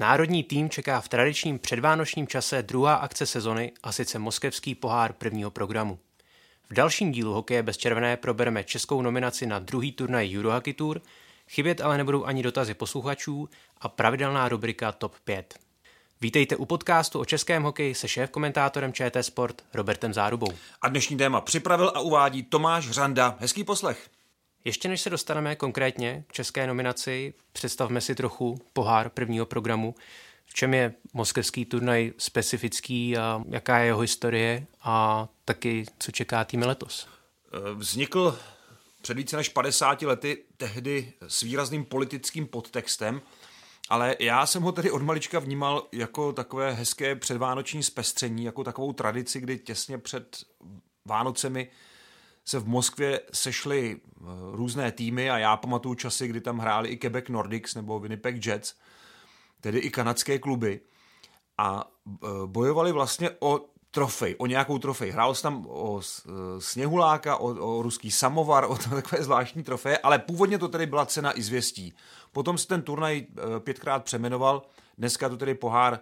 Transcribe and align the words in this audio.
Národní 0.00 0.44
tým 0.44 0.70
čeká 0.70 1.00
v 1.00 1.08
tradičním 1.08 1.58
předvánočním 1.58 2.26
čase 2.26 2.62
druhá 2.62 2.94
akce 2.94 3.26
sezony 3.26 3.72
a 3.82 3.92
sice 3.92 4.18
moskevský 4.18 4.74
pohár 4.74 5.12
prvního 5.12 5.50
programu. 5.50 5.98
V 6.70 6.74
dalším 6.74 7.12
dílu 7.12 7.32
Hokeje 7.32 7.62
bez 7.62 7.76
červené 7.76 8.16
probereme 8.16 8.64
českou 8.64 9.02
nominaci 9.02 9.46
na 9.46 9.58
druhý 9.58 9.92
turnaj 9.92 10.38
Eurohockey 10.38 10.74
Tour, 10.74 11.00
chybět 11.48 11.80
ale 11.80 11.98
nebudou 11.98 12.24
ani 12.24 12.42
dotazy 12.42 12.74
posluchačů 12.74 13.48
a 13.80 13.88
pravidelná 13.88 14.48
rubrika 14.48 14.92
Top 14.92 15.14
5. 15.24 15.58
Vítejte 16.20 16.56
u 16.56 16.64
podcastu 16.64 17.20
o 17.20 17.24
českém 17.24 17.62
hokeji 17.62 17.94
se 17.94 18.06
šéf-komentátorem 18.06 18.92
ČT 18.92 19.24
Sport 19.24 19.62
Robertem 19.74 20.14
Zárubou. 20.14 20.52
A 20.82 20.88
dnešní 20.88 21.16
téma 21.16 21.40
připravil 21.40 21.92
a 21.94 22.00
uvádí 22.00 22.42
Tomáš 22.42 22.90
Řanda. 22.90 23.36
Hezký 23.40 23.64
poslech. 23.64 24.17
Ještě 24.64 24.88
než 24.88 25.00
se 25.00 25.10
dostaneme 25.10 25.56
konkrétně 25.56 26.24
k 26.26 26.32
české 26.32 26.66
nominaci, 26.66 27.34
představme 27.52 28.00
si 28.00 28.14
trochu 28.14 28.58
pohár 28.72 29.08
prvního 29.08 29.46
programu. 29.46 29.94
V 30.46 30.54
čem 30.54 30.74
je 30.74 30.94
moskevský 31.12 31.64
turnaj 31.64 32.12
specifický 32.18 33.16
a 33.16 33.42
jaká 33.48 33.78
je 33.78 33.86
jeho 33.86 34.00
historie 34.00 34.66
a 34.82 35.28
taky 35.44 35.84
co 35.98 36.12
čeká 36.12 36.44
tým 36.44 36.62
letos? 36.62 37.08
Vznikl 37.74 38.38
před 39.02 39.16
více 39.16 39.36
než 39.36 39.48
50 39.48 40.02
lety 40.02 40.44
tehdy 40.56 41.12
s 41.28 41.40
výrazným 41.40 41.84
politickým 41.84 42.46
podtextem, 42.46 43.22
ale 43.88 44.16
já 44.20 44.46
jsem 44.46 44.62
ho 44.62 44.72
tedy 44.72 44.90
od 44.90 45.02
malička 45.02 45.38
vnímal 45.38 45.86
jako 45.92 46.32
takové 46.32 46.72
hezké 46.72 47.16
předvánoční 47.16 47.82
zpestření, 47.82 48.44
jako 48.44 48.64
takovou 48.64 48.92
tradici, 48.92 49.40
kdy 49.40 49.58
těsně 49.58 49.98
před 49.98 50.36
Vánocemi 51.04 51.70
se 52.48 52.58
v 52.58 52.68
Moskvě 52.68 53.20
sešly 53.32 54.00
eh, 54.00 54.24
různé 54.52 54.92
týmy 54.92 55.30
a 55.30 55.38
já 55.38 55.56
pamatuju 55.56 55.94
časy, 55.94 56.28
kdy 56.28 56.40
tam 56.40 56.58
hráli 56.58 56.88
i 56.88 56.96
Quebec 56.96 57.24
Nordics 57.28 57.74
nebo 57.74 58.00
Winnipeg 58.00 58.46
Jets, 58.46 58.74
tedy 59.60 59.78
i 59.78 59.90
kanadské 59.90 60.38
kluby 60.38 60.80
a 61.58 61.90
eh, 62.08 62.26
bojovali 62.46 62.92
vlastně 62.92 63.30
o 63.40 63.60
trofej, 63.90 64.34
o 64.38 64.46
nějakou 64.46 64.78
trofej. 64.78 65.10
Hrál 65.10 65.34
se 65.34 65.42
tam 65.42 65.66
o 65.68 66.00
eh, 66.00 66.30
sněhuláka, 66.58 67.36
o, 67.36 67.78
o 67.78 67.82
ruský 67.82 68.10
samovar, 68.10 68.64
o 68.64 68.76
takové 68.76 69.22
zvláštní 69.22 69.62
trofeje, 69.62 69.98
ale 69.98 70.18
původně 70.18 70.58
to 70.58 70.68
tedy 70.68 70.86
byla 70.86 71.06
cena 71.06 71.38
i 71.38 71.42
zvěstí. 71.42 71.94
Potom 72.32 72.58
se 72.58 72.66
ten 72.66 72.82
turnaj 72.82 73.26
pětkrát 73.58 74.04
přemenoval, 74.04 74.62
dneska 74.98 75.28
to 75.28 75.36
tedy 75.36 75.54
pohár 75.54 76.00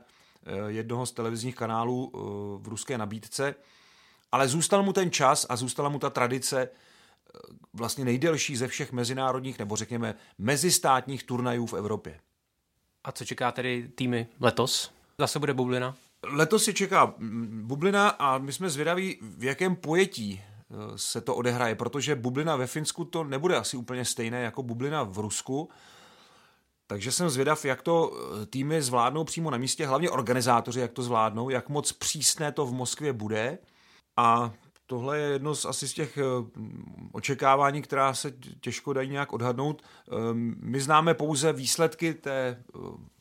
jednoho 0.66 1.06
z 1.06 1.12
televizních 1.12 1.54
kanálů 1.54 2.12
v 2.62 2.68
ruské 2.68 2.98
nabídce, 2.98 3.54
ale 4.36 4.48
zůstal 4.48 4.82
mu 4.82 4.92
ten 4.92 5.10
čas 5.10 5.46
a 5.48 5.56
zůstala 5.56 5.88
mu 5.88 5.98
ta 5.98 6.10
tradice 6.10 6.68
vlastně 7.72 8.04
nejdelší 8.04 8.56
ze 8.56 8.68
všech 8.68 8.92
mezinárodních 8.92 9.58
nebo 9.58 9.76
řekněme 9.76 10.14
mezistátních 10.38 11.24
turnajů 11.24 11.66
v 11.66 11.74
Evropě. 11.74 12.20
A 13.04 13.12
co 13.12 13.24
čeká 13.24 13.52
tedy 13.52 13.88
týmy 13.94 14.26
letos? 14.40 14.92
Zase 15.18 15.38
bude 15.38 15.54
bublina? 15.54 15.96
Letos 16.22 16.64
si 16.64 16.74
čeká 16.74 17.14
bublina 17.62 18.08
a 18.08 18.38
my 18.38 18.52
jsme 18.52 18.70
zvědaví, 18.70 19.18
v 19.20 19.44
jakém 19.44 19.76
pojetí 19.76 20.42
se 20.96 21.20
to 21.20 21.34
odehraje, 21.34 21.74
protože 21.74 22.14
bublina 22.14 22.56
ve 22.56 22.66
Finsku 22.66 23.04
to 23.04 23.24
nebude 23.24 23.56
asi 23.56 23.76
úplně 23.76 24.04
stejné 24.04 24.42
jako 24.42 24.62
bublina 24.62 25.02
v 25.02 25.18
Rusku. 25.18 25.68
Takže 26.86 27.12
jsem 27.12 27.30
zvědav, 27.30 27.64
jak 27.64 27.82
to 27.82 28.12
týmy 28.50 28.82
zvládnou 28.82 29.24
přímo 29.24 29.50
na 29.50 29.58
místě, 29.58 29.86
hlavně 29.86 30.10
organizátoři, 30.10 30.80
jak 30.80 30.92
to 30.92 31.02
zvládnou, 31.02 31.50
jak 31.50 31.68
moc 31.68 31.92
přísné 31.92 32.52
to 32.52 32.66
v 32.66 32.72
Moskvě 32.72 33.12
bude. 33.12 33.58
A 34.16 34.52
tohle 34.86 35.18
je 35.18 35.28
jedno 35.28 35.54
z 35.54 35.64
asi 35.64 35.88
z 35.88 35.92
těch 35.92 36.18
očekávání, 37.12 37.82
která 37.82 38.14
se 38.14 38.32
těžko 38.60 38.92
dají 38.92 39.10
nějak 39.10 39.32
odhadnout. 39.32 39.82
My 40.60 40.80
známe 40.80 41.14
pouze 41.14 41.52
výsledky 41.52 42.14
té 42.14 42.64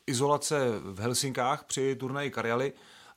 izolace 0.08 0.70
v 0.84 1.00
Helsinkách 1.00 1.64
při 1.64 1.96
turnaji 1.96 2.32
Karjaly 2.32 2.74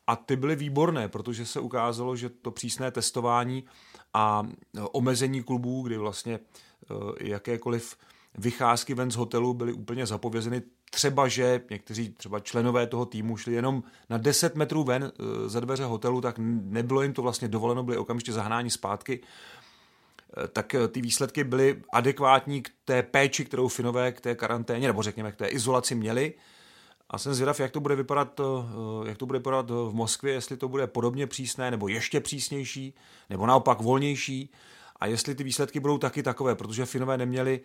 a 0.06 0.16
ty 0.16 0.36
byly 0.36 0.56
výborné, 0.56 1.08
protože 1.08 1.46
se 1.46 1.60
ukázalo, 1.60 2.16
že 2.16 2.28
to 2.28 2.50
přísné 2.50 2.90
testování 2.90 3.64
a 4.14 4.42
omezení 4.92 5.42
klubů, 5.42 5.82
kdy 5.82 5.96
vlastně 5.96 6.40
jakékoliv 7.20 7.96
vycházky 8.38 8.94
ven 8.94 9.10
z 9.10 9.16
hotelu 9.16 9.54
byly 9.54 9.72
úplně 9.72 10.06
zapovězeny 10.06 10.62
třeba, 10.90 11.28
že 11.28 11.60
někteří 11.70 12.08
třeba 12.08 12.40
členové 12.40 12.86
toho 12.86 13.06
týmu 13.06 13.36
šli 13.36 13.52
jenom 13.52 13.82
na 14.10 14.18
10 14.18 14.54
metrů 14.54 14.84
ven 14.84 15.12
za 15.46 15.60
dveře 15.60 15.84
hotelu, 15.84 16.20
tak 16.20 16.34
nebylo 16.38 17.02
jim 17.02 17.12
to 17.12 17.22
vlastně 17.22 17.48
dovoleno, 17.48 17.82
byli 17.82 17.98
okamžitě 17.98 18.32
zahnáni 18.32 18.70
zpátky 18.70 19.20
tak 20.52 20.74
ty 20.88 21.00
výsledky 21.00 21.44
byly 21.44 21.82
adekvátní 21.92 22.62
k 22.62 22.70
té 22.84 23.02
péči, 23.02 23.44
kterou 23.44 23.68
Finové 23.68 24.12
k 24.12 24.20
té 24.20 24.34
karanténě, 24.34 24.86
nebo 24.86 25.02
řekněme 25.02 25.32
k 25.32 25.36
té 25.36 25.46
izolaci 25.46 25.94
měli. 25.94 26.34
A 27.10 27.18
jsem 27.18 27.34
zvědav, 27.34 27.60
jak 27.60 27.70
to 27.70 27.80
bude 27.80 27.96
vypadat, 27.96 28.40
jak 29.06 29.18
to 29.18 29.26
bude 29.26 29.38
vypadat 29.38 29.70
v 29.70 29.90
Moskvě, 29.92 30.32
jestli 30.32 30.56
to 30.56 30.68
bude 30.68 30.86
podobně 30.86 31.26
přísné, 31.26 31.70
nebo 31.70 31.88
ještě 31.88 32.20
přísnější, 32.20 32.94
nebo 33.30 33.46
naopak 33.46 33.80
volnější. 33.80 34.50
A 35.00 35.06
jestli 35.06 35.34
ty 35.34 35.44
výsledky 35.44 35.80
budou 35.80 35.98
taky 35.98 36.22
takové, 36.22 36.54
protože 36.54 36.86
Finové 36.86 37.18
neměli 37.18 37.60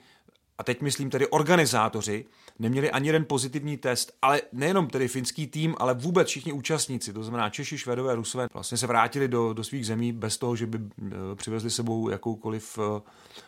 a 0.57 0.63
teď 0.63 0.81
myslím 0.81 1.09
tedy 1.09 1.27
organizátoři, 1.27 2.25
neměli 2.59 2.91
ani 2.91 3.07
jeden 3.07 3.25
pozitivní 3.25 3.77
test, 3.77 4.13
ale 4.21 4.41
nejenom 4.51 4.87
tedy 4.87 5.07
finský 5.07 5.47
tým, 5.47 5.75
ale 5.77 5.93
vůbec 5.93 6.27
všichni 6.27 6.53
účastníci, 6.53 7.13
to 7.13 7.23
znamená 7.23 7.49
Češi, 7.49 7.77
Švedové, 7.77 8.15
Rusové, 8.15 8.47
vlastně 8.53 8.77
se 8.77 8.87
vrátili 8.87 9.27
do, 9.27 9.53
do 9.53 9.63
svých 9.63 9.85
zemí 9.85 10.11
bez 10.11 10.37
toho, 10.37 10.55
že 10.55 10.65
by 10.67 10.79
přivezli 11.35 11.69
sebou 11.69 12.09
jakoukoliv 12.09 12.79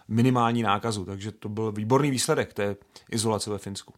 minimální 0.08 0.64
nákazu. 0.64 1.06
Takže 1.06 1.32
to 1.32 1.50
byl 1.50 1.72
výborný 1.72 2.12
výsledek 2.12 2.54
té 2.54 2.76
izolace 3.12 3.50
ve 3.50 3.58
Finsku. 3.58 3.94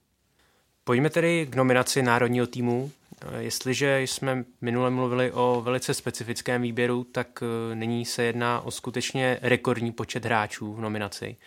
Pojďme 0.84 1.09
tedy 1.09 1.47
k 1.50 1.56
nominaci 1.56 2.01
národního 2.01 2.47
týmu. 2.47 2.91
Jestliže 3.38 4.01
jsme 4.01 4.46
minule 4.62 4.90
mluvili 4.90 5.31
o 5.31 5.62
velice 5.66 5.94
specifickém 5.94 6.62
výběru, 6.62 7.03
tak 7.03 7.44
nyní 7.73 8.06
se 8.06 8.23
jedná 8.23 8.62
o 8.62 8.72
skutečně 8.72 9.40
rekordní 9.41 9.91
počet 9.91 10.25
hráčů 10.25 10.73
v 10.73 10.81
nominaci. 10.81 11.38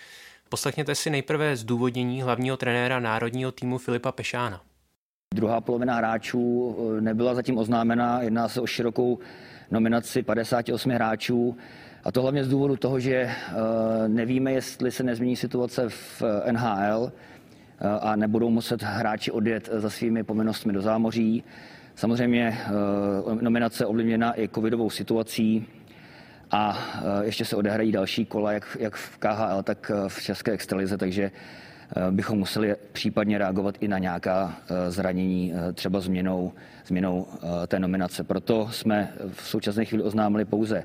Poslechněte 0.53 0.95
si 0.95 1.11
nejprve 1.11 1.57
zdůvodnění 1.57 2.23
hlavního 2.23 2.57
trenéra 2.57 3.01
národního 3.01 3.53
týmu 3.53 3.79
Filipa 3.79 4.13
Pešána. 4.13 4.61
Druhá 5.35 5.61
polovina 5.61 5.95
hráčů 5.95 6.77
nebyla 7.01 7.35
zatím 7.35 7.59
oznámena, 7.59 8.23
jedná 8.23 8.49
se 8.49 8.61
o 8.61 8.67
širokou 8.67 9.19
nominaci 9.71 10.23
58 10.23 10.91
hráčů. 10.91 11.57
A 12.05 12.13
to 12.13 12.23
hlavně 12.23 12.45
z 12.45 12.49
důvodu 12.49 12.77
toho, 12.77 13.01
že 13.01 13.31
nevíme, 14.07 14.53
jestli 14.53 14.91
se 14.91 15.03
nezmění 15.03 15.37
situace 15.37 15.89
v 15.89 16.23
NHL 16.53 17.13
a 18.01 18.17
nebudou 18.17 18.51
muset 18.51 18.83
hráči 18.83 19.31
odjet 19.31 19.69
za 19.73 19.91
svými 19.91 20.25
povinnostmi 20.25 20.73
do 20.73 20.83
zámoří. 20.83 21.45
Samozřejmě 21.95 22.59
nominace 23.41 23.87
ovlivněna 23.87 24.41
i 24.41 24.49
covidovou 24.49 24.91
situací, 24.91 25.67
a 26.51 26.79
ještě 27.23 27.45
se 27.45 27.57
odehrají 27.57 27.93
další 27.93 28.27
kola, 28.27 28.53
jak, 28.53 28.77
jak 28.81 28.95
v 28.97 29.19
KHL, 29.19 29.63
tak 29.63 29.91
v 30.09 30.23
České 30.23 30.53
extralize, 30.53 30.99
takže 30.99 31.31
bychom 32.11 32.39
museli 32.39 32.77
případně 32.93 33.39
reagovat 33.39 33.75
i 33.81 33.89
na 33.89 33.99
nějaká 33.99 34.55
zranění, 34.89 35.53
třeba 35.75 36.01
změnou, 36.01 36.53
změnou 36.87 37.27
té 37.67 37.79
nominace. 37.79 38.25
Proto 38.25 38.69
jsme 38.71 39.13
v 39.33 39.49
současné 39.49 39.85
chvíli 39.85 40.05
oznámili 40.05 40.45
pouze 40.45 40.85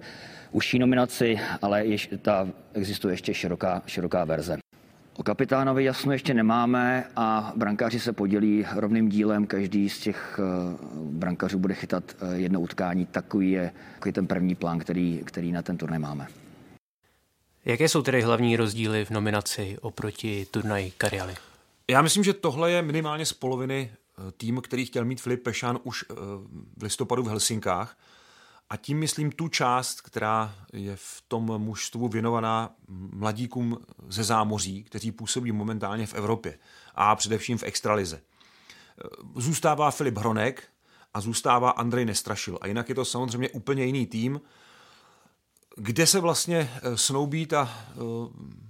užší 0.52 0.80
nominaci, 0.80 1.40
ale 1.62 1.86
jež, 1.86 2.10
ta 2.22 2.48
existuje 2.74 3.14
ještě 3.14 3.34
široká, 3.34 3.82
široká 3.86 4.26
verze. 4.26 4.58
O 5.18 5.24
kapitánovi 5.24 5.84
jasno 5.84 6.12
ještě 6.12 6.34
nemáme 6.34 7.08
a 7.16 7.54
brankáři 7.56 8.00
se 8.00 8.14
podělí 8.14 8.66
rovným 8.76 9.10
dílem. 9.10 9.48
Každý 9.48 9.90
z 9.90 10.00
těch 10.00 10.40
brankářů 10.96 11.60
bude 11.60 11.74
chytat 11.74 12.16
jedno 12.34 12.62
utkání. 12.62 13.06
Takový 13.06 13.52
je 13.52 13.72
takový 13.94 14.14
ten 14.14 14.28
první 14.28 14.56
plán, 14.56 14.80
který, 14.80 15.22
který 15.26 15.52
na 15.52 15.62
ten 15.62 15.78
turnaj 15.78 16.00
máme. 16.00 16.28
Jaké 17.66 17.90
jsou 17.90 18.02
tedy 18.02 18.22
hlavní 18.22 18.56
rozdíly 18.58 19.06
v 19.06 19.10
nominaci 19.10 19.78
oproti 19.82 20.48
turnaji 20.52 20.92
Karjaly? 20.98 21.36
Já 21.90 22.02
myslím, 22.02 22.24
že 22.24 22.34
tohle 22.34 22.72
je 22.72 22.82
minimálně 22.82 23.26
z 23.26 23.34
poloviny 23.34 23.92
tým, 24.38 24.62
který 24.62 24.86
chtěl 24.86 25.06
mít 25.06 25.22
Filip 25.22 25.44
Pešán 25.44 25.80
už 25.84 26.06
v 26.78 26.84
listopadu 26.84 27.24
v 27.24 27.28
Helsinkách. 27.28 27.98
A 28.70 28.78
tím 28.78 29.00
myslím 29.00 29.32
tu 29.32 29.48
část, 29.48 30.02
která 30.02 30.56
je 30.74 30.96
v 30.96 31.24
tom 31.28 31.44
mužstvu 31.58 32.08
věnovaná 32.08 32.76
mladíkům 33.12 33.78
ze 34.08 34.24
zámoří, 34.24 34.84
kteří 34.84 35.12
působí 35.12 35.52
momentálně 35.52 36.08
v 36.08 36.14
Evropě 36.14 36.60
a 36.96 37.16
především 37.16 37.58
v 37.58 37.64
extralize. 37.64 38.22
Zůstává 39.36 39.92
Filip 39.92 40.18
Hronek 40.18 40.64
a 41.14 41.22
zůstává 41.22 41.70
Andrej 41.70 42.06
Nestrašil. 42.06 42.58
A 42.62 42.68
jinak 42.68 42.90
je 42.90 42.96
to 42.96 43.06
samozřejmě 43.06 43.50
úplně 43.50 43.86
jiný 43.86 44.06
tým, 44.06 44.42
kde 45.78 46.08
se 46.08 46.20
vlastně 46.20 46.72
eh, 46.82 46.98
snoubí 46.98 47.46
ta, 47.46 47.70
eh, 47.92 47.96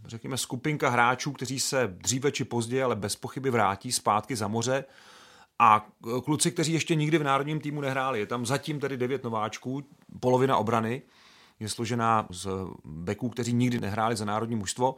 řekněme, 0.08 0.38
skupinka 0.38 0.90
hráčů, 0.90 1.32
kteří 1.32 1.60
se 1.60 1.88
dříve 1.98 2.32
či 2.32 2.46
později, 2.46 2.84
ale 2.84 2.96
bez 2.96 3.16
pochyby 3.16 3.50
vrátí 3.50 3.92
zpátky 3.92 4.36
za 4.36 4.48
moře. 4.48 4.86
A 5.60 5.88
kluci, 6.24 6.52
kteří 6.52 6.74
ještě 6.74 6.96
nikdy 6.96 7.18
v 7.18 7.24
národním 7.24 7.60
týmu 7.60 7.82
nehráli, 7.82 8.20
je 8.20 8.26
tam 8.26 8.46
zatím 8.46 8.80
tedy 8.80 8.98
devět 8.98 9.24
nováčků, 9.24 9.84
polovina 10.20 10.58
obrany, 10.58 11.02
je 11.60 11.70
složená 11.70 12.28
z 12.30 12.48
beků, 12.86 13.30
kteří 13.30 13.54
nikdy 13.54 13.80
nehráli 13.80 14.16
za 14.16 14.26
národní 14.26 14.56
mužstvo. 14.56 14.96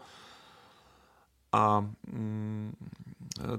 A 1.52 1.90
mm, 2.12 2.74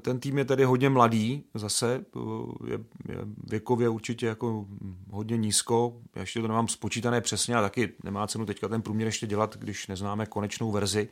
ten 0.01 0.21
tým 0.21 0.39
je 0.39 0.45
tedy 0.45 0.65
hodně 0.65 0.89
mladý 0.89 1.45
zase, 1.55 2.05
je, 2.67 2.79
je 3.09 3.19
věkově 3.45 3.89
určitě 3.89 4.27
jako 4.27 4.67
hodně 5.11 5.37
nízko, 5.37 6.01
já 6.15 6.21
ještě 6.21 6.41
to 6.41 6.49
nemám 6.49 6.69
spočítané 6.69 7.21
přesně 7.21 7.57
a 7.57 7.63
taky 7.63 7.93
nemá 8.05 8.27
cenu 8.27 8.47
teďka 8.47 8.69
ten 8.69 8.83
průměr 8.83 9.09
ještě 9.09 9.27
dělat, 9.27 9.57
když 9.57 9.87
neznáme 9.87 10.27
konečnou 10.27 10.71
verzi, 10.71 11.09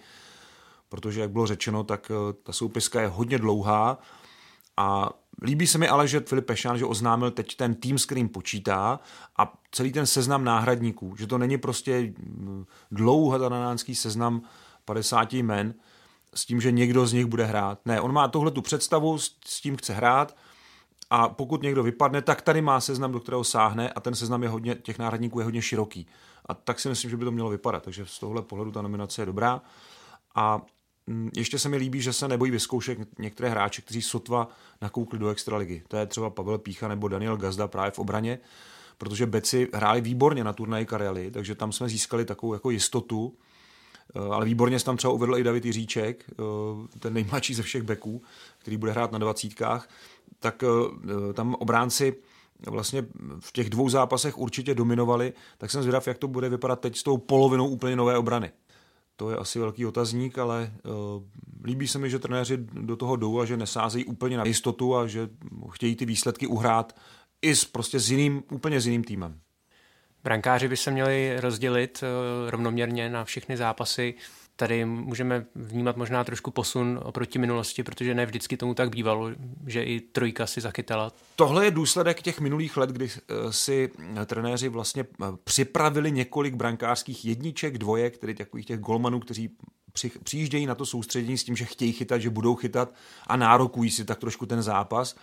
protože 0.89 1.21
jak 1.21 1.31
bylo 1.31 1.47
řečeno, 1.47 1.85
tak 1.85 2.11
eh, 2.11 2.33
ta 2.33 2.53
soupiska 2.53 3.01
je 3.01 3.09
hodně 3.09 3.39
dlouhá 3.39 3.99
a 4.77 5.11
líbí 5.43 5.67
se 5.67 5.79
mi 5.79 5.89
ale, 5.89 6.09
že 6.09 6.21
Filip 6.21 6.47
Pešán, 6.47 6.79
že 6.79 6.85
oznámil 6.85 7.31
teď 7.31 7.57
ten 7.57 7.75
tým, 7.75 7.99
s 7.99 8.07
kterým 8.07 8.29
počítá 8.29 9.01
a 9.39 9.53
celý 9.71 9.93
ten 9.93 10.07
seznam 10.07 10.45
náhradníků, 10.45 11.15
že 11.19 11.27
to 11.27 11.39
není 11.39 11.59
prostě 11.59 12.01
mm, 12.01 12.65
dlouhý 12.91 13.95
seznam 13.95 14.43
50 14.85 15.33
jmen, 15.33 15.75
s 16.35 16.47
tím, 16.47 16.61
že 16.61 16.71
někdo 16.71 17.07
z 17.07 17.13
nich 17.13 17.27
bude 17.27 17.45
hrát. 17.45 17.79
Ne, 17.85 18.01
on 18.01 18.13
má 18.13 18.29
tohle 18.29 18.51
tu 18.51 18.63
představu, 18.63 19.19
s 19.19 19.61
tím 19.61 19.77
chce 19.77 19.95
hrát 19.95 20.37
a 21.11 21.29
pokud 21.29 21.63
někdo 21.63 21.83
vypadne, 21.83 22.23
tak 22.23 22.43
tady 22.43 22.63
má 22.63 22.81
seznam, 22.81 23.13
do 23.13 23.21
kterého 23.21 23.45
sáhne 23.45 23.91
a 23.91 24.01
ten 24.01 24.15
seznam 24.15 24.43
je 24.43 24.49
hodně, 24.49 24.75
těch 24.75 24.99
náhradníků 24.99 25.39
je 25.39 25.45
hodně 25.45 25.63
široký. 25.63 26.07
A 26.47 26.55
tak 26.55 26.81
si 26.81 26.89
myslím, 26.89 27.11
že 27.11 27.17
by 27.17 27.25
to 27.25 27.31
mělo 27.31 27.51
vypadat. 27.51 27.83
Takže 27.83 28.07
z 28.07 28.19
tohle 28.19 28.43
pohledu 28.43 28.73
ta 28.73 28.83
nominace 28.83 29.23
je 29.23 29.27
dobrá. 29.27 29.63
A 30.35 30.63
ještě 31.37 31.59
se 31.59 31.69
mi 31.69 31.77
líbí, 31.77 32.03
že 32.03 32.13
se 32.13 32.29
nebojí 32.29 32.51
vyzkoušet 32.51 32.99
některé 33.19 33.49
hráče, 33.49 33.83
kteří 33.83 34.03
sotva 34.03 34.49
nakoukli 34.83 35.19
do 35.19 35.29
extraligy. 35.29 35.83
To 35.89 35.97
je 35.97 36.07
třeba 36.07 36.31
Pavel 36.31 36.59
Pícha 36.59 36.89
nebo 36.89 37.09
Daniel 37.09 37.37
Gazda 37.37 37.69
právě 37.69 37.91
v 37.91 37.99
obraně, 37.99 38.39
protože 38.99 39.27
Beci 39.27 39.69
hráli 39.75 40.01
výborně 40.01 40.45
na 40.45 40.53
turnaji 40.53 40.87
Karely, 40.87 41.31
takže 41.31 41.55
tam 41.55 41.73
jsme 41.73 41.89
získali 41.89 42.25
takovou 42.25 42.53
jako 42.53 42.71
jistotu, 42.71 43.37
Eh, 44.15 44.21
ale 44.35 44.45
výborně 44.45 44.79
se 44.79 44.85
tam 44.85 44.97
třeba 44.97 45.13
uvedl 45.13 45.39
i 45.39 45.43
David 45.43 45.65
Jiříček, 45.65 46.25
eh, 46.31 46.99
ten 46.99 47.15
nejmladší 47.15 47.55
ze 47.55 47.63
všech 47.63 47.83
beků, 47.83 48.23
který 48.59 48.77
bude 48.77 48.93
hrát 48.93 49.13
na 49.13 49.19
dvacítkách, 49.19 49.89
tak 50.39 50.65
eh, 50.65 51.33
tam 51.33 51.55
obránci 51.55 52.17
vlastně 52.67 53.07
v 53.41 53.53
těch 53.53 53.71
dvou 53.71 53.89
zápasech 53.89 54.39
určitě 54.39 54.75
dominovali, 54.75 55.33
tak 55.59 55.71
jsem 55.71 55.83
zvědav, 55.83 56.07
jak 56.07 56.19
to 56.19 56.29
bude 56.29 56.49
vypadat 56.49 56.81
teď 56.81 56.97
s 56.97 57.03
tou 57.03 57.17
polovinou 57.17 57.69
úplně 57.69 57.97
nové 57.97 58.19
obrany. 58.19 58.51
To 59.17 59.31
je 59.31 59.37
asi 59.37 59.59
velký 59.59 59.87
otazník, 59.87 60.39
ale 60.39 60.73
uh, 60.85 61.23
líbí 61.65 61.89
se 61.89 61.99
mi, 61.99 62.11
že 62.11 62.19
trenéři 62.19 62.57
do 62.73 62.97
toho 62.97 63.17
jdou 63.17 63.41
a 63.41 63.45
že 63.45 63.57
nesázejí 63.57 64.05
úplně 64.05 64.37
na 64.37 64.45
jistotu 64.45 64.97
a 64.97 65.07
že 65.07 65.29
chtějí 65.71 65.97
ty 65.97 66.05
výsledky 66.05 66.47
uhrát 66.47 66.97
i 67.43 67.57
s, 67.57 67.65
prostě 67.65 68.01
s 68.01 68.11
jiným, 68.11 68.43
úplně 68.51 68.81
s 68.81 68.87
jiným 68.87 69.05
týmem. 69.05 69.41
Brankáři 70.25 70.69
by 70.69 70.77
se 70.77 70.91
měli 70.91 71.41
rozdělit 71.41 72.03
eh, 72.03 72.51
rovnoměrně 72.51 73.11
na 73.11 73.25
všechny 73.25 73.57
zápasy. 73.57 74.15
Tady 74.59 74.85
můžeme 74.85 75.47
vnímat 75.55 75.97
možná 75.97 76.25
trošku 76.25 76.51
posun 76.51 77.01
oproti 77.03 77.39
minulosti, 77.39 77.83
protože 77.83 78.15
ne 78.15 78.27
vždycky 78.27 78.57
tomu 78.57 78.75
tak 78.75 78.91
bývalo, 78.91 79.31
že 79.67 79.83
i 79.85 80.01
trojka 80.01 80.47
si 80.47 80.61
zachytala. 80.61 81.13
Tohle 81.37 81.65
je 81.65 81.71
důsledek 81.71 82.23
těch 82.23 82.41
minulých 82.41 82.77
let, 82.77 82.91
kdy 82.91 83.09
eh, 83.09 83.53
si 83.53 83.91
trenéři 84.27 84.69
vlastně 84.69 85.05
eh, 85.23 85.25
připravili 85.45 86.13
několik 86.13 86.55
brankářských 86.55 87.25
jedniček, 87.25 87.79
dvojek, 87.79 88.19
tedy 88.19 88.35
takových 88.35 88.67
těch 88.67 88.81
golmanů, 88.81 89.21
kteří 89.21 89.51
přijíždějí 90.23 90.67
na 90.67 90.75
to 90.75 90.87
soustředění 90.87 91.39
s 91.39 91.45
tím, 91.45 91.57
že 91.57 91.65
chtějí 91.65 91.93
chytat, 91.93 92.21
že 92.21 92.31
budou 92.31 92.55
chytat 92.55 92.95
a 93.27 93.37
nárokují 93.37 93.91
si 93.91 94.05
tak 94.05 94.19
trošku 94.19 94.47
ten 94.47 94.63
zápas. 94.63 95.17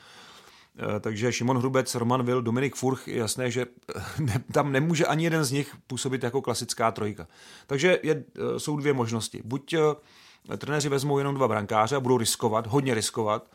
Eh, 0.79 0.99
takže 0.99 1.31
Šimon 1.31 1.57
Hrubec, 1.57 1.95
Roman 1.95 2.23
Vil, 2.23 2.41
Dominik 2.41 2.75
Furch, 2.75 3.07
jasné, 3.07 3.51
že 3.51 3.65
eh, 3.95 4.01
ne, 4.19 4.43
tam 4.51 4.71
nemůže 4.71 5.05
ani 5.05 5.23
jeden 5.23 5.43
z 5.43 5.51
nich 5.51 5.75
působit 5.87 6.23
jako 6.23 6.41
klasická 6.41 6.91
trojka. 6.91 7.27
Takže 7.67 7.99
je, 8.03 8.23
eh, 8.35 8.59
jsou 8.59 8.77
dvě 8.77 8.93
možnosti. 8.93 9.41
Buď 9.45 9.75
trenéři 10.57 10.89
vezmou 10.89 11.17
jenom 11.17 11.35
dva 11.35 11.47
brankáře 11.47 11.95
a 11.95 11.99
budou 11.99 12.17
riskovat, 12.17 12.67
hodně 12.67 12.93
riskovat, 12.93 13.51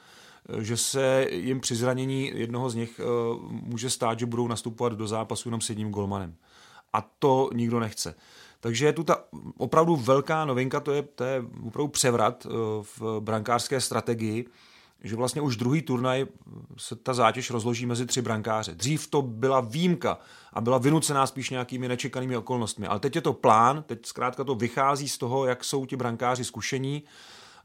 že 0.58 0.76
se 0.76 1.26
jim 1.30 1.60
při 1.60 1.76
zranění 1.76 2.32
jednoho 2.34 2.70
z 2.70 2.74
nich 2.74 3.00
může 3.50 3.90
stát, 3.90 4.18
že 4.18 4.26
budou 4.26 4.48
nastupovat 4.48 4.92
do 4.92 5.06
zápasu 5.06 5.48
jenom 5.48 5.60
s 5.60 5.68
jedním 5.68 5.90
golmanem. 5.90 6.34
A 6.92 7.10
to 7.18 7.50
nikdo 7.54 7.80
nechce. 7.80 8.14
Takže 8.60 8.86
je 8.86 8.92
tu 8.92 9.04
ta 9.04 9.24
opravdu 9.58 9.96
velká 9.96 10.44
novinka, 10.44 10.80
to 10.80 10.92
je, 10.92 11.02
to 11.02 11.24
je 11.24 11.42
opravdu 11.66 11.88
převrat 11.88 12.46
v 12.82 13.20
brankářské 13.20 13.80
strategii, 13.80 14.46
že 15.04 15.16
vlastně 15.16 15.42
už 15.42 15.56
druhý 15.56 15.82
turnaj 15.82 16.26
se 16.76 16.96
ta 16.96 17.14
zátěž 17.14 17.50
rozloží 17.50 17.86
mezi 17.86 18.06
tři 18.06 18.22
brankáře. 18.22 18.74
Dřív 18.74 19.06
to 19.06 19.22
byla 19.22 19.60
výjimka 19.60 20.18
a 20.52 20.60
byla 20.60 20.78
vynucená 20.78 21.26
spíš 21.26 21.50
nějakými 21.50 21.88
nečekanými 21.88 22.36
okolnostmi, 22.36 22.86
ale 22.86 23.00
teď 23.00 23.16
je 23.16 23.22
to 23.22 23.32
plán, 23.32 23.82
teď 23.86 24.06
zkrátka 24.06 24.44
to 24.44 24.54
vychází 24.54 25.08
z 25.08 25.18
toho, 25.18 25.46
jak 25.46 25.64
jsou 25.64 25.86
ti 25.86 25.96
brankáři 25.96 26.44
zkušení 26.44 27.02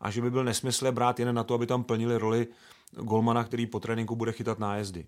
a 0.01 0.11
že 0.11 0.21
by 0.21 0.31
byl 0.31 0.43
nesmysl 0.43 0.91
brát 0.91 1.19
jen 1.19 1.35
na 1.35 1.43
to, 1.43 1.53
aby 1.53 1.67
tam 1.67 1.83
plnili 1.83 2.17
roli 2.17 2.47
golmana, 2.91 3.43
který 3.43 3.65
po 3.65 3.79
tréninku 3.79 4.15
bude 4.15 4.31
chytat 4.31 4.59
nájezdy 4.59 5.05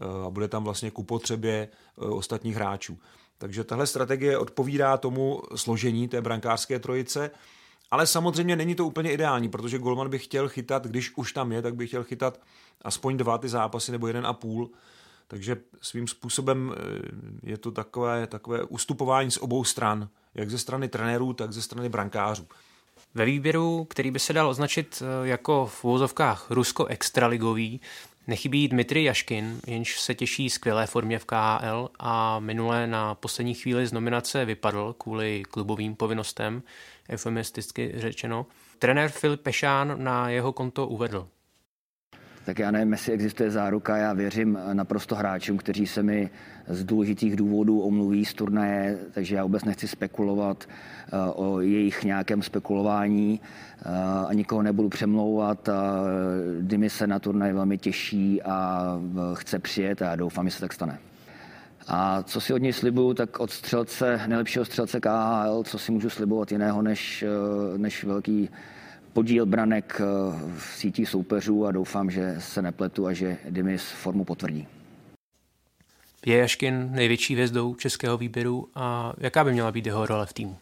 eh, 0.00 0.26
a 0.26 0.30
bude 0.30 0.48
tam 0.48 0.64
vlastně 0.64 0.90
ku 0.90 1.02
potřebě 1.02 1.68
eh, 1.72 2.00
ostatních 2.00 2.56
hráčů. 2.56 2.98
Takže 3.38 3.64
tahle 3.64 3.86
strategie 3.86 4.38
odpovídá 4.38 4.96
tomu 4.96 5.42
složení 5.54 6.08
té 6.08 6.20
brankářské 6.20 6.78
trojice 6.78 7.30
ale 7.90 8.06
samozřejmě 8.06 8.56
není 8.56 8.74
to 8.74 8.86
úplně 8.86 9.12
ideální, 9.12 9.48
protože 9.48 9.78
Golman 9.78 10.10
by 10.10 10.18
chtěl 10.18 10.48
chytat, 10.48 10.86
když 10.86 11.12
už 11.16 11.32
tam 11.32 11.52
je, 11.52 11.62
tak 11.62 11.74
by 11.74 11.86
chtěl 11.86 12.04
chytat 12.04 12.40
aspoň 12.82 13.16
dva 13.16 13.38
ty 13.38 13.48
zápasy 13.48 13.92
nebo 13.92 14.06
jeden 14.06 14.26
a 14.26 14.32
půl. 14.32 14.70
Takže 15.28 15.56
svým 15.80 16.08
způsobem 16.08 16.74
eh, 16.76 17.50
je 17.50 17.58
to 17.58 17.70
takové, 17.70 18.26
takové 18.26 18.62
ustupování 18.62 19.30
z 19.30 19.36
obou 19.36 19.64
stran, 19.64 20.08
jak 20.34 20.50
ze 20.50 20.58
strany 20.58 20.88
trenérů, 20.88 21.32
tak 21.32 21.52
ze 21.52 21.62
strany 21.62 21.88
brankářů. 21.88 22.46
Ve 23.14 23.24
výběru, 23.24 23.84
který 23.84 24.10
by 24.10 24.18
se 24.18 24.32
dal 24.32 24.48
označit 24.48 25.02
eh, 25.02 25.28
jako 25.28 25.66
v 25.66 25.84
úvozovkách 25.84 26.50
rusko-extraligový, 26.50 27.80
nechybí 28.26 28.68
Dmitry 28.68 29.04
Jaškin, 29.04 29.60
jenž 29.66 30.00
se 30.00 30.14
těší 30.14 30.50
skvělé 30.50 30.86
formě 30.86 31.18
v 31.18 31.24
KHL 31.24 31.90
a 31.98 32.40
minule 32.40 32.86
na 32.86 33.14
poslední 33.14 33.54
chvíli 33.54 33.86
z 33.86 33.92
nominace 33.92 34.44
vypadl 34.44 34.94
kvůli 34.98 35.42
klubovým 35.50 35.96
povinnostem 35.96 36.62
eufemisticky 37.10 37.92
řečeno. 37.96 38.46
Trenér 38.78 39.10
Filip 39.10 39.40
Pešán 39.40 40.04
na 40.04 40.28
jeho 40.28 40.52
konto 40.52 40.86
uvedl. 40.86 41.28
Tak 42.46 42.58
já 42.58 42.70
nevím, 42.70 42.92
jestli 42.92 43.12
existuje 43.12 43.50
záruka, 43.50 43.96
já 43.96 44.12
věřím 44.12 44.58
naprosto 44.72 45.14
hráčům, 45.14 45.56
kteří 45.56 45.86
se 45.86 46.02
mi 46.02 46.30
z 46.68 46.84
důležitých 46.84 47.36
důvodů 47.36 47.80
omluví 47.80 48.24
z 48.24 48.34
turnaje, 48.34 48.98
takže 49.12 49.36
já 49.36 49.42
vůbec 49.42 49.64
nechci 49.64 49.88
spekulovat 49.88 50.64
eh, 50.68 51.10
o 51.34 51.60
jejich 51.60 52.04
nějakém 52.04 52.42
spekulování 52.42 53.40
eh, 53.40 53.88
a 54.28 54.32
nikoho 54.32 54.62
nebudu 54.62 54.88
přemlouvat. 54.88 55.68
Dymy 56.60 56.90
se 56.90 57.06
na 57.06 57.18
turnaj 57.18 57.52
velmi 57.52 57.78
těší 57.78 58.42
a 58.42 58.82
eh, 59.16 59.20
chce 59.34 59.58
přijet 59.58 60.02
a 60.02 60.16
doufám, 60.16 60.48
že 60.48 60.54
se 60.54 60.60
tak 60.60 60.72
stane. 60.72 60.98
A 61.88 62.22
co 62.22 62.40
si 62.40 62.54
od 62.54 62.62
něj 62.62 62.72
slibuju, 62.72 63.14
tak 63.14 63.40
od 63.40 63.50
střelce, 63.50 64.20
nejlepšího 64.26 64.64
střelce 64.64 65.00
KHL, 65.00 65.62
co 65.64 65.78
si 65.78 65.92
můžu 65.92 66.10
slibovat 66.10 66.52
jiného 66.52 66.82
než, 66.82 67.22
eh, 67.22 67.78
než 67.78 68.04
velký 68.04 68.50
podíl 69.16 69.46
branek 69.46 70.00
eh, 70.00 70.04
v 70.58 70.62
sítí 70.62 71.06
soupeřů 71.06 71.66
a 71.66 71.72
doufám, 71.72 72.10
že 72.10 72.36
se 72.38 72.62
nepletu 72.62 73.06
a 73.06 73.12
že 73.12 73.38
Dimis 73.50 73.82
formu 73.82 74.24
potvrdí. 74.24 74.68
Je 76.26 76.38
Jaškin 76.38 76.92
největší 76.92 77.34
hvězdou 77.34 77.74
českého 77.74 78.18
výběru 78.18 78.68
a 78.74 79.12
jaká 79.18 79.44
by 79.44 79.52
měla 79.52 79.72
být 79.72 79.86
jeho 79.86 80.06
role 80.06 80.26
v 80.26 80.32
týmu? 80.32 80.56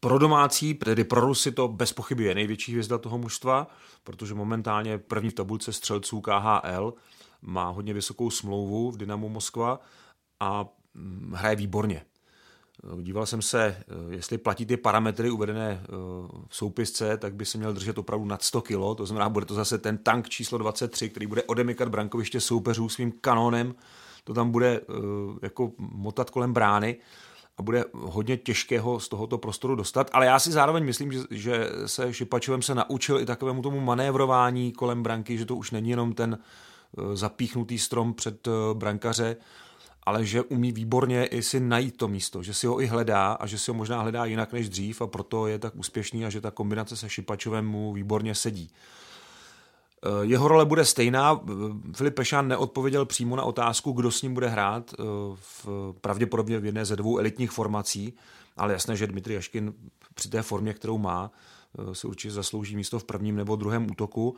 Pro 0.00 0.18
domácí, 0.18 0.74
tedy 0.74 1.04
pro 1.04 1.20
Rusy 1.20 1.52
to 1.52 1.68
bez 1.68 1.92
pochyby 1.92 2.24
je 2.24 2.34
největší 2.34 2.72
hvězda 2.72 2.98
toho 2.98 3.18
mužstva, 3.18 3.66
protože 4.04 4.34
momentálně 4.34 4.98
první 4.98 5.30
v 5.30 5.34
tabulce 5.34 5.72
střelců 5.72 6.20
KHL 6.20 6.94
má 7.42 7.68
hodně 7.68 7.94
vysokou 7.94 8.30
smlouvu 8.30 8.90
v 8.90 8.96
Dynamu 8.96 9.28
Moskva 9.28 9.80
a 10.40 10.68
mm, 10.94 11.32
hraje 11.36 11.56
výborně. 11.56 12.02
Díval 13.02 13.26
jsem 13.26 13.42
se, 13.42 13.76
jestli 14.10 14.38
platí 14.38 14.66
ty 14.66 14.76
parametry 14.76 15.30
uvedené 15.30 15.80
eh, 15.82 15.86
v 16.48 16.56
soupisce, 16.56 17.16
tak 17.16 17.34
by 17.34 17.44
se 17.44 17.58
měl 17.58 17.72
držet 17.72 17.98
opravdu 17.98 18.26
nad 18.26 18.42
100 18.42 18.62
kg, 18.62 18.96
to 18.96 19.06
znamená, 19.06 19.28
bude 19.28 19.46
to 19.46 19.54
zase 19.54 19.78
ten 19.78 19.98
tank 19.98 20.28
číslo 20.28 20.58
23, 20.58 21.08
který 21.10 21.26
bude 21.26 21.42
odemykat 21.42 21.88
brankoviště 21.88 22.40
soupeřů 22.40 22.88
svým 22.88 23.12
kanónem, 23.12 23.74
to 24.24 24.34
tam 24.34 24.50
bude 24.50 24.80
eh, 24.80 24.92
jako 25.42 25.72
motat 25.78 26.30
kolem 26.30 26.52
brány 26.52 26.96
a 27.58 27.62
bude 27.62 27.84
hodně 27.92 28.36
těžkého 28.36 29.00
z 29.00 29.08
tohoto 29.08 29.38
prostoru 29.38 29.74
dostat, 29.74 30.10
ale 30.12 30.26
já 30.26 30.38
si 30.38 30.52
zároveň 30.52 30.84
myslím, 30.84 31.12
že, 31.12 31.20
že 31.30 31.70
se 31.86 32.12
Šipačovem 32.12 32.62
se 32.62 32.74
naučil 32.74 33.20
i 33.20 33.26
takovému 33.26 33.62
tomu 33.62 33.80
manévrování 33.80 34.72
kolem 34.72 35.02
branky, 35.02 35.38
že 35.38 35.46
to 35.46 35.56
už 35.56 35.70
není 35.70 35.90
jenom 35.90 36.12
ten 36.12 36.38
zapíchnutý 37.14 37.78
strom 37.78 38.14
před 38.14 38.48
brankaře, 38.72 39.36
ale 40.06 40.24
že 40.24 40.42
umí 40.42 40.72
výborně 40.72 41.26
i 41.26 41.42
si 41.42 41.60
najít 41.60 41.96
to 41.96 42.08
místo, 42.08 42.42
že 42.42 42.54
si 42.54 42.66
ho 42.66 42.80
i 42.80 42.86
hledá 42.86 43.32
a 43.32 43.46
že 43.46 43.58
si 43.58 43.70
ho 43.70 43.74
možná 43.74 44.02
hledá 44.02 44.24
jinak 44.24 44.52
než 44.52 44.68
dřív 44.68 45.02
a 45.02 45.06
proto 45.06 45.46
je 45.46 45.58
tak 45.58 45.76
úspěšný 45.76 46.26
a 46.26 46.30
že 46.30 46.40
ta 46.40 46.50
kombinace 46.50 46.96
se 46.96 47.08
Šipačovem 47.08 47.66
mu 47.66 47.92
výborně 47.92 48.34
sedí. 48.34 48.70
Eh, 50.04 50.08
jeho 50.22 50.48
role 50.48 50.64
bude 50.64 50.84
stejná. 50.84 51.40
Filip 51.96 52.14
Pešán 52.14 52.48
neodpověděl 52.48 53.06
přímo 53.06 53.36
na 53.36 53.42
otázku, 53.42 53.92
kdo 53.92 54.10
s 54.10 54.22
ním 54.22 54.34
bude 54.34 54.48
hrát, 54.48 54.94
eh, 54.98 55.02
v, 55.34 55.66
pravděpodobně 56.00 56.58
v 56.58 56.64
jedné 56.64 56.84
ze 56.84 56.96
dvou 56.96 57.18
elitních 57.18 57.50
formací, 57.50 58.14
ale 58.56 58.72
jasné, 58.72 58.96
že 58.96 59.06
Dmitry 59.06 59.34
Jaškin 59.34 59.74
při 60.14 60.28
té 60.28 60.42
formě, 60.42 60.74
kterou 60.74 60.98
má, 60.98 61.30
eh, 61.78 61.94
se 61.94 62.06
určitě 62.06 62.32
zaslouží 62.32 62.76
místo 62.76 62.98
v 62.98 63.04
prvním 63.04 63.36
nebo 63.36 63.56
druhém 63.56 63.90
útoku. 63.90 64.36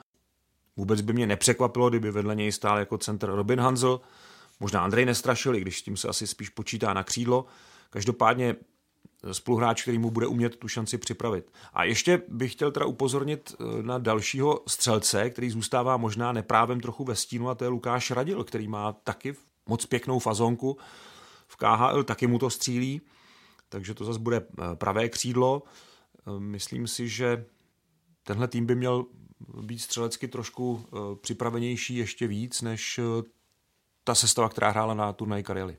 Vůbec 0.77 1.01
by 1.01 1.13
mě 1.13 1.27
nepřekvapilo, 1.27 1.89
kdyby 1.89 2.11
vedle 2.11 2.35
něj 2.35 2.53
stál 2.53 2.79
jako 2.79 2.99
centr 2.99 3.31
Robin 3.31 3.61
Hansel, 3.61 4.01
možná 4.61 4.81
Andrej 4.81 5.05
Nestrašil, 5.05 5.57
i 5.57 5.61
když 5.61 5.79
s 5.79 5.83
tím 5.83 5.97
se 5.97 6.09
asi 6.09 6.27
spíš 6.27 6.49
počítá 6.49 6.95
na 6.95 7.05
křídlo. 7.05 7.47
Každopádně 7.91 8.57
spoluhráč, 9.33 9.83
který 9.83 9.99
mu 9.99 10.11
bude 10.11 10.27
umět 10.27 10.57
tu 10.57 10.69
šanci 10.69 10.99
připravit. 10.99 11.53
A 11.73 11.85
ještě 11.85 12.23
bych 12.29 12.53
chtěl 12.53 12.73
teda 12.73 12.87
upozornit 12.87 13.55
eh, 13.61 13.83
na 13.83 13.99
dalšího 13.99 14.63
střelce, 14.67 15.31
který 15.31 15.51
zůstává 15.51 15.97
možná 15.97 16.33
neprávem 16.33 16.81
trochu 16.81 17.05
ve 17.05 17.17
stínu, 17.17 17.49
a 17.49 17.55
to 17.55 17.65
je 17.65 17.69
Lukáš 17.69 18.11
Radil, 18.11 18.45
který 18.45 18.69
má 18.69 18.93
taky 18.93 19.35
moc 19.67 19.87
pěknou 19.87 20.19
fazonku. 20.19 20.77
V 21.49 21.57
KHL 21.57 22.05
taky 22.05 22.27
mu 22.27 22.39
to 22.39 22.51
střílí, 22.51 23.01
takže 23.69 23.95
to 23.95 24.05
zase 24.05 24.19
bude 24.19 24.37
eh, 24.37 24.77
pravé 24.77 25.09
křídlo. 25.09 25.63
Eh, 26.19 26.41
myslím 26.41 26.87
si, 26.87 27.09
že 27.09 27.45
tenhle 28.23 28.49
tým 28.49 28.67
by 28.67 28.75
měl 28.75 29.07
být 29.63 29.79
střelecky 29.79 30.29
trošku 30.29 30.85
připravenější 31.21 31.97
ještě 31.97 32.27
víc, 32.27 32.63
než 32.63 33.01
ta 34.07 34.15
sestava, 34.15 34.49
která 34.49 34.71
hrála 34.71 34.95
na 34.95 35.13
turnaj 35.13 35.43
Karely. 35.43 35.77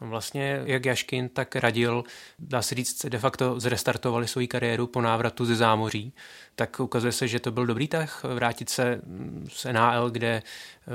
Vlastně 0.00 0.62
jak 0.64 0.84
Jaškin, 0.84 1.28
tak 1.28 1.56
Radil, 1.56 2.04
dá 2.38 2.62
se 2.62 2.74
říct, 2.74 3.06
de 3.06 3.18
facto 3.18 3.60
zrestartovali 3.60 4.28
svou 4.28 4.46
kariéru 4.46 4.86
po 4.86 5.00
návratu 5.00 5.44
ze 5.44 5.56
zámoří, 5.56 6.12
tak 6.54 6.80
ukazuje 6.80 7.12
se, 7.12 7.28
že 7.28 7.40
to 7.40 7.50
byl 7.50 7.66
dobrý 7.66 7.88
tah 7.88 8.24
vrátit 8.24 8.68
se 8.68 9.00
z 9.48 9.64
NHL, 9.64 10.10
kde 10.10 10.42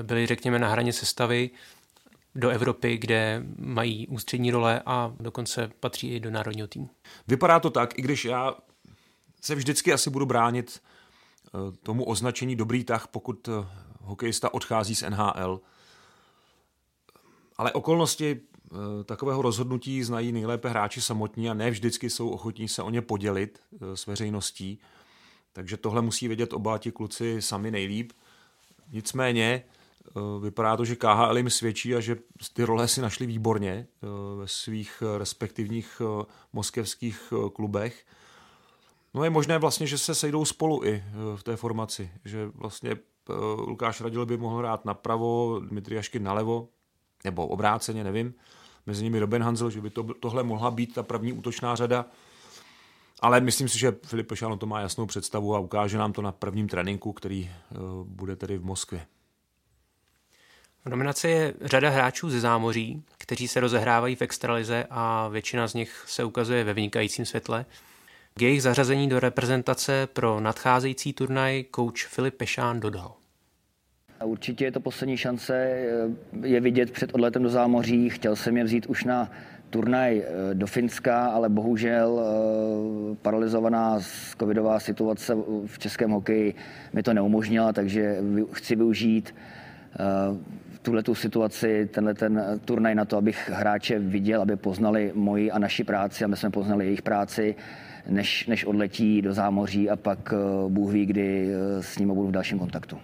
byli, 0.01 0.25
řekněme, 0.25 0.60
na 0.60 0.67
hraně 0.67 0.93
sestavy, 0.93 1.50
do 2.36 2.50
Evropy, 2.50 2.98
kde 2.98 3.43
mají 3.57 4.07
ústřední 4.07 4.51
role 4.51 4.81
a 4.86 5.13
dokonce 5.19 5.69
patří 5.79 6.15
i 6.15 6.19
do 6.19 6.31
národního 6.31 6.67
týmu. 6.67 6.89
Vypadá 7.27 7.60
to 7.60 7.69
tak, 7.69 8.00
i 8.00 8.01
když 8.01 8.25
já 8.25 8.55
se 9.41 9.55
vždycky 9.55 9.93
asi 9.93 10.10
budu 10.10 10.25
bránit 10.25 10.81
eh, 10.81 11.77
tomu 11.83 12.03
označení 12.03 12.55
dobrý 12.55 12.83
tah, 12.83 13.07
pokud 13.07 13.48
eh, 13.48 13.51
hokejista 14.01 14.53
odchází 14.53 14.95
z 14.95 15.10
NHL. 15.10 15.62
Ale 17.57 17.72
okolnosti 17.72 18.41
Eh, 18.74 19.03
takového 19.03 19.41
rozhodnutí 19.41 20.03
znají 20.03 20.31
nejlépe 20.31 20.69
hráči 20.69 21.01
samotní 21.01 21.50
a 21.50 21.53
ne 21.53 21.72
vždycky 21.72 22.10
jsou 22.10 22.29
ochotní 22.29 22.67
se 22.67 22.83
o 22.83 22.89
ně 22.89 23.01
podělit 23.01 23.60
eh, 23.74 23.98
s 23.98 24.05
veřejností. 24.05 24.79
Takže 25.53 25.77
tohle 25.77 26.01
musí 26.01 26.27
vědět 26.27 26.53
oba 26.53 26.77
ti 26.77 26.91
kluci 26.91 27.41
sami 27.41 27.72
nejlíp. 27.72 28.12
Nicméně 28.91 29.63
eh, 29.63 30.12
vypadá 30.43 30.77
to, 30.77 30.86
že 30.86 30.95
KHL 30.95 31.38
jim 31.38 31.50
svědčí 31.50 31.95
a 31.95 32.00
že 32.00 32.15
ty 32.53 32.63
role 32.63 32.88
si 32.88 33.01
našli 33.01 33.25
výborně 33.25 33.88
ve 34.38 34.48
svých 34.48 35.03
respektivních 35.17 36.01
moskevských 36.53 37.33
klubech. 37.53 38.05
No 39.13 39.24
je 39.24 39.29
možné 39.29 39.57
vlastně, 39.57 39.88
že 39.88 39.98
se 39.98 40.15
sejdou 40.15 40.45
spolu 40.45 40.86
i 40.86 41.03
v 41.36 41.43
té 41.43 41.55
formaci, 41.55 42.12
že 42.25 42.51
vlastně 42.53 42.95
Lukáš 43.57 44.01
Radil 44.01 44.25
by 44.25 44.38
mohl 44.38 44.57
hrát 44.57 44.86
napravo, 44.86 45.60
Dmitry 45.60 45.95
Jaškin 45.95 46.24
nalevo, 46.24 46.69
nebo 47.24 47.48
obráceně, 47.48 48.03
nevím 48.03 48.34
mezi 48.86 49.03
nimi 49.03 49.20
Robin 49.20 49.44
Hansel, 49.44 49.70
že 49.70 49.82
by 49.82 49.89
to, 49.89 50.03
tohle 50.03 50.44
mohla 50.44 50.72
být 50.72 50.94
ta 50.94 51.03
první 51.03 51.34
útočná 51.34 51.75
řada. 51.75 52.06
Ale 53.20 53.42
myslím 53.42 53.70
si, 53.70 53.80
že 53.80 53.96
Filip 54.06 54.27
Pešano 54.27 54.58
to 54.58 54.65
má 54.65 54.80
jasnou 54.80 55.06
představu 55.06 55.56
a 55.56 55.60
ukáže 55.60 55.98
nám 55.98 56.13
to 56.13 56.22
na 56.22 56.32
prvním 56.32 56.68
tréninku, 56.68 57.13
který 57.13 57.51
uh, 57.72 57.80
bude 58.08 58.36
tedy 58.36 58.58
v 58.58 58.65
Moskvě. 58.65 59.06
V 60.86 60.89
nominaci 60.89 61.27
je 61.27 61.53
řada 61.62 61.89
hráčů 61.89 62.30
ze 62.30 62.39
zámoří, 62.39 63.03
kteří 63.18 63.48
se 63.48 63.60
rozehrávají 63.60 64.15
v 64.15 64.22
extralize 64.22 64.88
a 64.89 65.27
většina 65.27 65.68
z 65.68 65.74
nich 65.74 66.03
se 66.08 66.24
ukazuje 66.24 66.63
ve 66.63 66.74
vynikajícím 66.74 67.25
světle. 67.25 67.65
K 68.34 68.42
jejich 68.42 68.63
zařazení 68.63 69.10
do 69.10 69.20
reprezentace 69.20 70.08
pro 70.08 70.39
nadcházející 70.39 71.13
turnaj 71.13 71.65
coach 71.75 72.08
Filip 72.08 72.36
Pešán 72.36 72.80
dodal. 72.80 73.23
Určitě 74.24 74.65
je 74.65 74.72
to 74.72 74.80
poslední 74.80 75.18
šance 75.18 75.56
eh, 75.56 76.48
je 76.48 76.60
vidět 76.60 76.92
před 76.92 77.13
odletem 77.13 77.44
do 77.44 77.50
zámoří. 77.50 78.10
Chtěl 78.10 78.36
jsem 78.36 78.58
je 78.58 78.63
vzít 78.63 78.86
už 78.86 79.03
na 79.03 79.32
turnaj 79.70 80.22
eh, 80.22 80.53
do 80.53 80.68
Finska, 80.68 81.25
ale 81.25 81.50
bohužel 81.50 82.22
eh, 82.22 83.15
paralizovaná 83.22 84.00
covidová 84.39 84.80
situace 84.80 85.36
v 85.65 85.80
českém 85.80 86.12
hokeji 86.12 86.56
mi 86.94 87.03
to 87.03 87.13
neumožnila, 87.13 87.74
takže 87.74 88.18
chci 88.51 88.75
využít 88.75 89.36
tuhle 90.82 91.03
tu 91.03 91.15
situaci, 91.15 91.89
tenhle 91.94 92.13
ten 92.13 92.60
turnaj 92.65 92.96
na 92.96 93.06
to, 93.06 93.18
abych 93.18 93.50
hráče 93.53 94.00
viděl, 94.00 94.42
aby 94.42 94.56
poznali 94.56 95.12
moji 95.15 95.51
a 95.51 95.60
naši 95.60 95.84
práci, 95.84 96.25
aby 96.25 96.38
jsme 96.38 96.50
poznali 96.50 96.86
jejich 96.86 97.01
práci, 97.01 97.56
než, 98.08 98.48
než 98.48 98.65
odletí 98.65 99.22
do 99.22 99.34
zámoří 99.34 99.89
a 99.89 99.96
pak 99.96 100.34
Bůh 100.68 100.92
ví, 100.92 101.06
kdy 101.06 101.50
s 101.80 101.98
nimi 101.98 102.13
budu 102.13 102.27
v 102.27 102.32
dalším 102.32 102.60
kontaktu. 102.60 102.98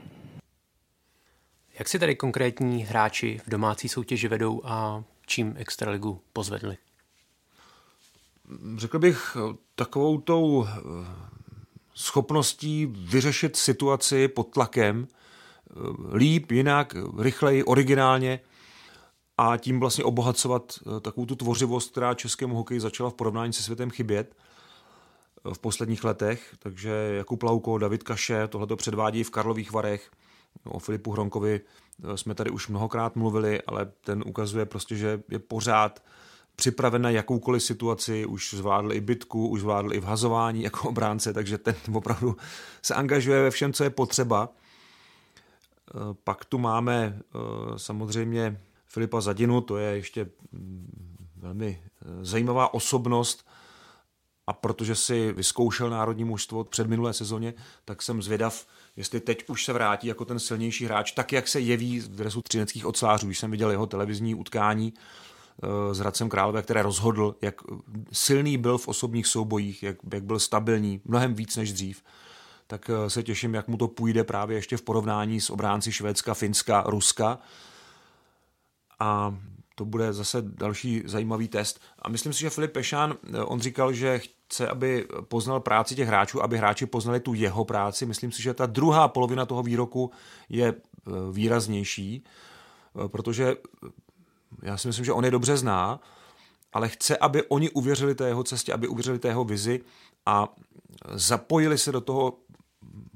Jak 1.79 1.89
si 1.89 1.99
tady 1.99 2.15
konkrétní 2.15 2.83
hráči 2.83 3.41
v 3.45 3.49
domácí 3.49 3.89
soutěži 3.89 4.27
vedou 4.27 4.61
a 4.63 5.03
čím 5.25 5.53
Extraligu 5.57 6.21
pozvedli? 6.33 6.77
Řekl 8.77 8.99
bych 8.99 9.37
takovou 9.75 10.17
tou 10.17 10.67
eh, 10.67 10.71
schopností 11.93 12.85
vyřešit 12.85 13.55
situaci 13.55 14.27
pod 14.27 14.43
tlakem 14.43 15.07
eh, 15.07 15.73
líp, 16.17 16.51
jinak, 16.51 16.95
rychleji, 17.19 17.63
originálně 17.63 18.39
a 19.37 19.57
tím 19.57 19.79
vlastně 19.79 20.03
obohacovat 20.03 20.79
eh, 20.81 20.99
takovou 20.99 21.25
tu 21.25 21.35
tvořivost, 21.35 21.91
která 21.91 22.13
českému 22.13 22.55
hokeji 22.55 22.79
začala 22.79 23.09
v 23.09 23.13
porovnání 23.13 23.53
se 23.53 23.63
světem 23.63 23.89
chybět 23.89 24.35
v 25.53 25.59
posledních 25.59 26.03
letech. 26.03 26.55
Takže 26.59 26.89
Jakub 27.17 27.43
Lauko, 27.43 27.77
David 27.77 28.03
Kaše, 28.03 28.47
tohle 28.47 28.67
to 28.67 28.75
předvádí 28.75 29.23
v 29.23 29.31
Karlových 29.31 29.71
Varech– 29.71 30.11
O 30.63 30.79
Filipu 30.79 31.11
Hronkovi 31.11 31.61
eh, 32.03 32.17
jsme 32.17 32.35
tady 32.35 32.49
už 32.49 32.67
mnohokrát 32.67 33.15
mluvili, 33.15 33.61
ale 33.61 33.85
ten 33.85 34.23
ukazuje 34.27 34.65
prostě, 34.65 34.95
že 34.95 35.21
je 35.29 35.39
pořád 35.39 36.03
připraven 36.55 37.01
na 37.01 37.09
jakoukoliv 37.09 37.63
situaci, 37.63 38.25
už 38.25 38.53
zvládl 38.53 38.93
i 38.93 39.01
bitku, 39.01 39.47
už 39.47 39.61
zvládl 39.61 39.93
i 39.93 39.99
vhazování 39.99 40.63
jako 40.63 40.89
obránce, 40.89 41.33
takže 41.33 41.57
ten 41.57 41.75
opravdu 41.93 42.37
se 42.81 42.95
angažuje 42.95 43.41
ve 43.41 43.51
všem, 43.51 43.73
co 43.73 43.83
je 43.83 43.89
potřeba. 43.89 44.49
Eh, 44.49 45.93
pak 46.23 46.45
tu 46.45 46.57
máme 46.57 47.19
eh, 47.19 47.39
samozřejmě 47.77 48.61
Filipa 48.87 49.21
Zadinu, 49.21 49.61
to 49.61 49.77
je 49.77 49.95
ještě 49.95 50.29
mm, 50.51 51.17
velmi 51.35 51.83
zajímavá 52.21 52.73
osobnost 52.73 53.47
a 54.47 54.53
protože 54.53 54.95
si 54.95 55.33
vyzkoušel 55.33 55.89
národní 55.89 56.23
mužstvo 56.23 56.63
před 56.63 56.87
minulé 56.87 57.13
sezóně, 57.13 57.53
tak 57.85 58.01
jsem 58.01 58.21
zvědav, 58.21 58.65
jestli 58.99 59.19
teď 59.19 59.49
už 59.49 59.65
se 59.65 59.73
vrátí 59.73 60.07
jako 60.07 60.25
ten 60.25 60.39
silnější 60.39 60.85
hráč, 60.85 61.11
tak 61.11 61.33
jak 61.33 61.47
se 61.47 61.59
jeví 61.59 61.99
v 61.99 62.07
dresu 62.07 62.41
třineckých 62.41 62.85
oclářů. 62.85 63.25
Když 63.27 63.39
jsem 63.39 63.51
viděl 63.51 63.71
jeho 63.71 63.87
televizní 63.87 64.35
utkání 64.35 64.93
eh, 64.93 65.93
s 65.93 65.99
Hradcem 65.99 66.29
Králové, 66.29 66.61
které 66.61 66.81
rozhodl, 66.81 67.35
jak 67.41 67.55
silný 68.11 68.57
byl 68.57 68.77
v 68.77 68.87
osobních 68.87 69.27
soubojích, 69.27 69.83
jak, 69.83 69.97
jak 70.13 70.23
byl 70.23 70.39
stabilní, 70.39 71.01
mnohem 71.05 71.33
víc 71.33 71.55
než 71.55 71.73
dřív, 71.73 72.03
tak 72.67 72.89
eh, 72.89 73.09
se 73.09 73.23
těším, 73.23 73.53
jak 73.53 73.67
mu 73.67 73.77
to 73.77 73.87
půjde 73.87 74.23
právě 74.23 74.57
ještě 74.57 74.77
v 74.77 74.81
porovnání 74.81 75.41
s 75.41 75.49
obránci 75.49 75.91
Švédska, 75.91 76.33
Finska, 76.33 76.83
Ruska. 76.87 77.39
A 78.99 79.35
to 79.75 79.85
bude 79.85 80.13
zase 80.13 80.41
další 80.41 81.03
zajímavý 81.05 81.47
test. 81.47 81.81
A 82.01 82.09
myslím 82.09 82.33
si, 82.33 82.39
že 82.39 82.49
Filip 82.49 82.71
Pešán, 82.71 83.17
eh, 83.33 83.43
on 83.43 83.59
říkal, 83.59 83.93
že 83.93 84.21
chce, 84.49 84.67
aby 84.67 85.07
poznal 85.27 85.59
práci 85.59 85.95
těch 85.95 86.07
hráčů, 86.07 86.43
aby 86.43 86.57
hráči 86.57 86.85
poznali 86.85 87.19
tu 87.19 87.33
jeho 87.33 87.65
práci. 87.65 88.05
Myslím 88.05 88.31
si, 88.31 88.41
že 88.41 88.53
ta 88.53 88.65
druhá 88.65 89.07
polovina 89.07 89.45
toho 89.45 89.63
výroku 89.63 90.11
je 90.49 90.67
eh, 90.67 91.11
výraznější, 91.31 92.23
eh, 92.23 93.07
protože 93.07 93.55
já 94.61 94.77
si 94.77 94.87
myslím, 94.87 95.05
že 95.05 95.13
on 95.13 95.25
je 95.25 95.31
dobře 95.31 95.57
zná, 95.57 95.99
ale 96.73 96.89
chce, 96.89 97.17
aby 97.17 97.43
oni 97.43 97.69
uvěřili 97.69 98.15
té 98.15 98.27
jeho 98.27 98.43
cestě, 98.43 98.73
aby 98.73 98.87
uvěřili 98.87 99.19
té 99.19 99.27
jeho 99.27 99.43
vizi 99.43 99.81
a 100.25 100.47
zapojili 101.13 101.77
se 101.77 101.91
do 101.91 102.01
toho 102.01 102.37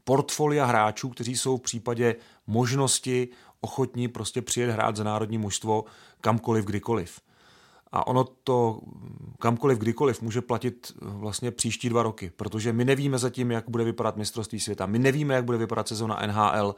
portfolia 0.04 0.66
hráčů, 0.66 1.10
kteří 1.10 1.38
jsou 1.38 1.58
v 1.58 1.62
případě 1.62 2.16
možnosti 2.48 3.28
ochotní 3.62 4.08
prostě 4.08 4.42
přijet 4.42 4.70
hrát 4.70 4.96
za 4.96 5.04
národní 5.04 5.38
mužstvo 5.38 5.86
kamkoliv, 6.22 6.66
kdykoliv. 6.66 7.22
A 7.96 8.08
ono 8.08 8.24
to 8.24 8.80
kamkoliv, 9.40 9.78
kdykoliv 9.78 10.22
může 10.22 10.42
platit 10.42 10.92
vlastně 11.02 11.52
příští 11.52 11.90
dva 11.90 12.04
roky, 12.04 12.32
protože 12.36 12.74
my 12.74 12.86
nevíme 12.86 13.18
zatím, 13.18 13.52
jak 13.52 13.70
bude 13.70 13.84
vypadat 13.84 14.18
mistrovství 14.18 14.60
světa, 14.60 14.86
my 14.86 15.00
nevíme, 15.00 15.34
jak 15.34 15.46
bude 15.46 15.58
vypadat 15.58 15.88
sezona 15.88 16.20
NHL 16.26 16.76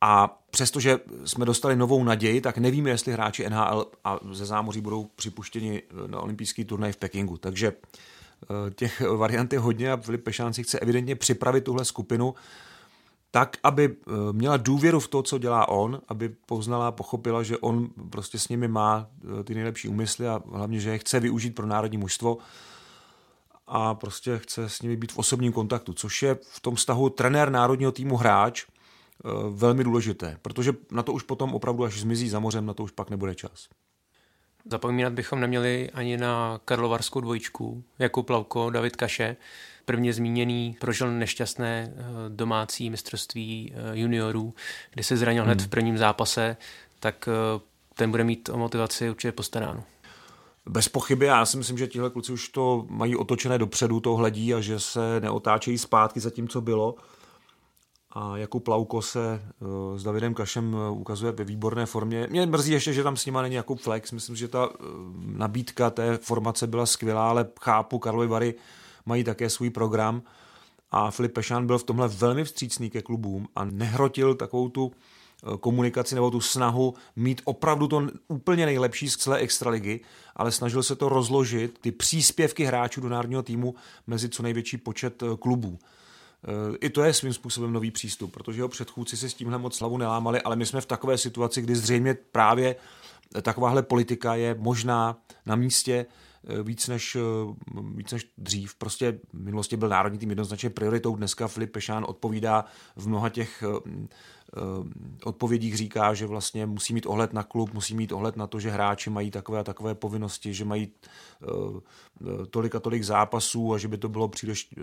A 0.00 0.42
přestože 0.50 0.98
jsme 1.24 1.44
dostali 1.44 1.76
novou 1.76 2.04
naději, 2.04 2.40
tak 2.40 2.58
nevíme, 2.58 2.90
jestli 2.90 3.12
hráči 3.12 3.50
NHL 3.50 3.86
a 4.04 4.18
ze 4.32 4.46
zámoří 4.46 4.80
budou 4.80 5.04
připuštěni 5.04 5.82
na 6.06 6.20
olympijský 6.20 6.64
turnaj 6.64 6.92
v 6.92 6.96
Pekingu. 6.96 7.36
Takže 7.36 7.72
těch 8.74 9.00
variant 9.00 9.52
je 9.52 9.58
hodně 9.58 9.92
a 9.92 9.96
Filip 9.96 10.24
Pešán 10.24 10.52
si 10.52 10.62
chce 10.62 10.78
evidentně 10.78 11.16
připravit 11.16 11.64
tuhle 11.64 11.84
skupinu 11.84 12.34
tak, 13.34 13.56
aby 13.62 13.96
eh, 13.96 14.12
měla 14.32 14.56
důvěru 14.56 15.00
v 15.00 15.08
to, 15.08 15.22
co 15.22 15.38
dělá 15.38 15.68
on, 15.68 16.00
aby 16.08 16.28
poznala 16.28 16.92
pochopila, 16.92 17.42
že 17.42 17.58
on 17.58 17.88
prostě 18.10 18.38
s 18.38 18.48
nimi 18.48 18.68
má 18.68 19.06
eh, 19.40 19.44
ty 19.44 19.54
nejlepší 19.54 19.88
úmysly 19.88 20.28
a 20.28 20.42
hlavně, 20.52 20.80
že 20.80 20.90
je 20.90 20.98
chce 20.98 21.20
využít 21.20 21.54
pro 21.54 21.66
národní 21.66 21.98
mužstvo 21.98 22.38
a 23.66 23.94
prostě 23.94 24.38
chce 24.38 24.68
s 24.68 24.82
nimi 24.82 24.96
být 24.96 25.12
v 25.12 25.18
osobním 25.18 25.52
kontaktu, 25.52 25.92
což 25.92 26.22
je 26.22 26.38
v 26.50 26.60
tom 26.60 26.74
vztahu 26.74 27.10
trenér 27.10 27.50
národního 27.50 27.92
týmu 27.92 28.16
hráč 28.16 28.64
eh, 28.64 29.28
velmi 29.50 29.84
důležité, 29.84 30.38
protože 30.42 30.72
na 30.90 31.02
to 31.02 31.12
už 31.12 31.22
potom 31.22 31.54
opravdu, 31.54 31.84
až 31.84 32.00
zmizí 32.00 32.28
za 32.28 32.38
mořem, 32.38 32.66
na 32.66 32.74
to 32.74 32.82
už 32.82 32.90
pak 32.90 33.10
nebude 33.10 33.34
čas. 33.34 33.68
Zapomínat 34.70 35.12
bychom 35.12 35.40
neměli 35.40 35.90
ani 35.90 36.16
na 36.16 36.60
Karlovarskou 36.64 37.20
dvojičku, 37.20 37.84
Jakub 37.98 38.26
Plavko, 38.26 38.70
David 38.70 38.96
Kaše. 38.96 39.36
Prvně 39.84 40.12
zmíněný 40.12 40.76
prožil 40.80 41.12
nešťastné 41.12 41.94
eh, 41.96 42.02
domácí 42.28 42.90
mistrovství 42.90 43.72
eh, 43.74 43.98
juniorů, 43.98 44.54
kdy 44.90 45.02
se 45.02 45.16
zranil 45.16 45.42
hmm. 45.42 45.52
hned 45.52 45.62
v 45.62 45.68
prvním 45.68 45.98
zápase, 45.98 46.56
tak 47.00 47.28
eh, 47.28 47.60
ten 47.94 48.10
bude 48.10 48.24
mít 48.24 48.48
o 48.48 48.56
motivaci 48.56 49.10
určitě 49.10 49.32
postaráno. 49.32 49.84
Bez 50.66 50.88
pochyby, 50.88 51.26
já 51.26 51.46
si 51.46 51.56
myslím, 51.56 51.78
že 51.78 51.86
tihle 51.86 52.10
kluci 52.10 52.32
už 52.32 52.48
to 52.48 52.86
mají 52.88 53.16
otočené 53.16 53.58
dopředu, 53.58 54.00
to 54.00 54.16
hledí 54.16 54.54
a 54.54 54.60
že 54.60 54.80
se 54.80 55.20
neotáčejí 55.20 55.78
zpátky 55.78 56.20
za 56.20 56.30
tím, 56.30 56.48
co 56.48 56.60
bylo. 56.60 56.94
A 58.10 58.36
jako 58.36 58.60
Plauko 58.60 59.02
se 59.02 59.40
s 59.96 60.02
Davidem 60.02 60.34
Kašem 60.34 60.76
ukazuje 60.90 61.32
ve 61.32 61.44
výborné 61.44 61.86
formě. 61.86 62.26
Mě 62.30 62.46
mrzí 62.46 62.72
ještě, 62.72 62.92
že 62.92 63.02
tam 63.02 63.16
s 63.16 63.26
nima 63.26 63.42
není 63.42 63.54
jako 63.54 63.74
Flex. 63.74 64.12
Myslím, 64.12 64.36
že 64.36 64.48
ta 64.48 64.68
nabídka 65.20 65.90
té 65.90 66.16
formace 66.16 66.66
byla 66.66 66.86
skvělá, 66.86 67.28
ale 67.30 67.46
chápu 67.60 67.98
Karlovy 67.98 68.26
Vary 68.26 68.54
mají 69.06 69.24
také 69.24 69.50
svůj 69.50 69.70
program 69.70 70.22
a 70.90 71.10
Filip 71.10 71.32
Pešán 71.32 71.66
byl 71.66 71.78
v 71.78 71.84
tomhle 71.84 72.08
velmi 72.08 72.44
vstřícný 72.44 72.90
ke 72.90 73.02
klubům 73.02 73.48
a 73.56 73.64
nehrotil 73.64 74.34
takovou 74.34 74.68
tu 74.68 74.92
eh, 74.92 75.58
komunikaci 75.60 76.14
nebo 76.14 76.30
tu 76.30 76.40
snahu 76.40 76.94
mít 77.16 77.42
opravdu 77.44 77.88
to 77.88 78.08
úplně 78.28 78.66
nejlepší 78.66 79.10
z 79.10 79.16
celé 79.16 79.38
extraligy, 79.38 80.00
ale 80.36 80.52
snažil 80.52 80.82
se 80.82 80.96
to 80.96 81.08
rozložit, 81.08 81.78
ty 81.80 81.92
příspěvky 81.92 82.64
hráčů 82.64 83.00
do 83.00 83.08
národního 83.08 83.42
týmu 83.42 83.74
mezi 84.06 84.28
co 84.28 84.42
největší 84.42 84.76
počet 84.76 85.22
eh, 85.22 85.26
klubů. 85.38 85.78
Eh, 85.78 86.76
I 86.80 86.90
to 86.90 87.02
je 87.02 87.12
svým 87.12 87.32
způsobem 87.32 87.72
nový 87.72 87.90
přístup, 87.90 88.32
protože 88.32 88.58
jeho 88.58 88.68
předchůdci 88.68 89.16
si 89.16 89.30
s 89.30 89.34
tímhle 89.34 89.58
moc 89.58 89.76
slavu 89.76 89.98
nelámali, 89.98 90.42
ale 90.42 90.56
my 90.56 90.66
jsme 90.66 90.80
v 90.80 90.86
takové 90.86 91.18
situaci, 91.18 91.62
kdy 91.62 91.76
zřejmě 91.76 92.16
právě 92.32 92.76
takováhle 93.42 93.82
politika 93.82 94.34
je 94.34 94.54
možná 94.58 95.18
na 95.46 95.56
místě 95.56 96.06
víc 96.62 96.88
než, 96.88 97.16
eh, 97.16 97.20
víc 97.94 98.12
než 98.12 98.26
dřív. 98.38 98.74
Prostě 98.74 99.18
v 99.32 99.40
minulosti 99.44 99.76
byl 99.76 99.88
národní 99.88 100.18
tým 100.18 100.30
jednoznačně 100.30 100.70
prioritou. 100.70 101.16
Dneska 101.16 101.48
Filip 101.48 101.72
Pešán 101.72 102.04
odpovídá 102.08 102.64
v 102.96 103.08
mnoha 103.08 103.28
těch 103.28 103.62
eh, 103.62 104.00
odpovědích 105.24 105.76
říká, 105.76 106.14
že 106.14 106.26
vlastně 106.26 106.66
musí 106.66 106.94
mít 106.94 107.06
ohled 107.06 107.32
na 107.32 107.42
klub, 107.42 107.74
musí 107.74 107.94
mít 107.94 108.12
ohled 108.12 108.36
na 108.36 108.46
to, 108.46 108.60
že 108.60 108.70
hráči 108.70 109.10
mají 109.10 109.30
takové 109.30 109.58
a 109.58 109.64
takové 109.64 109.94
povinnosti, 109.94 110.54
že 110.54 110.64
mají 110.64 110.88
tolik 112.50 112.74
a 112.74 112.80
tolik 112.80 113.02
zápasů 113.02 113.72
a 113.72 113.78
že 113.78 113.88
by 113.88 113.98
to 113.98 114.08
bylo 114.08 114.28
příliš 114.28 114.74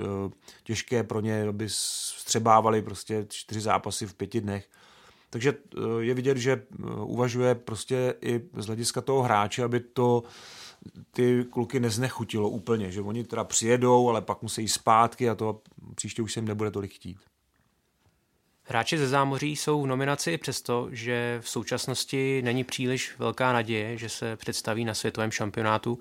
těžké 0.64 1.04
pro 1.04 1.20
ně, 1.20 1.44
aby 1.44 1.66
střebávali 1.70 2.82
prostě 2.82 3.26
čtyři 3.30 3.62
zápasy 3.62 4.08
v 4.08 4.14
pěti 4.14 4.42
dnech. 4.42 4.68
Takže 5.30 5.54
je 6.00 6.14
vidět, 6.14 6.38
že 6.38 6.64
uvažuje 7.04 7.56
prostě 7.56 8.16
i 8.22 8.42
z 8.58 8.66
hlediska 8.66 9.02
toho 9.02 9.22
hráče, 9.22 9.64
aby 9.64 9.80
to 9.80 10.24
ty 11.12 11.46
kluky 11.50 11.80
neznechutilo 11.80 12.50
úplně, 12.50 12.92
že 12.92 13.02
oni 13.02 13.24
teda 13.24 13.44
přijedou, 13.44 14.10
ale 14.10 14.22
pak 14.22 14.42
musí 14.42 14.62
jít 14.62 14.68
zpátky 14.68 15.30
a 15.30 15.36
to 15.36 15.62
příště 15.96 16.22
už 16.22 16.34
se 16.34 16.40
jim 16.40 16.48
nebude 16.48 16.72
tolik 16.72 16.94
chtít. 16.94 17.18
Hráči 18.64 18.98
ze 18.98 19.08
zámoří 19.08 19.56
jsou 19.56 19.82
v 19.82 19.88
nominaci 19.88 20.32
i 20.32 20.38
přesto, 20.38 20.88
že 20.92 21.40
v 21.42 21.50
současnosti 21.50 22.42
není 22.42 22.64
příliš 22.64 23.20
velká 23.20 23.54
naděje, 23.54 23.98
že 23.98 24.10
se 24.10 24.36
představí 24.36 24.86
na 24.86 24.94
světovém 24.94 25.32
šampionátu, 25.32 26.00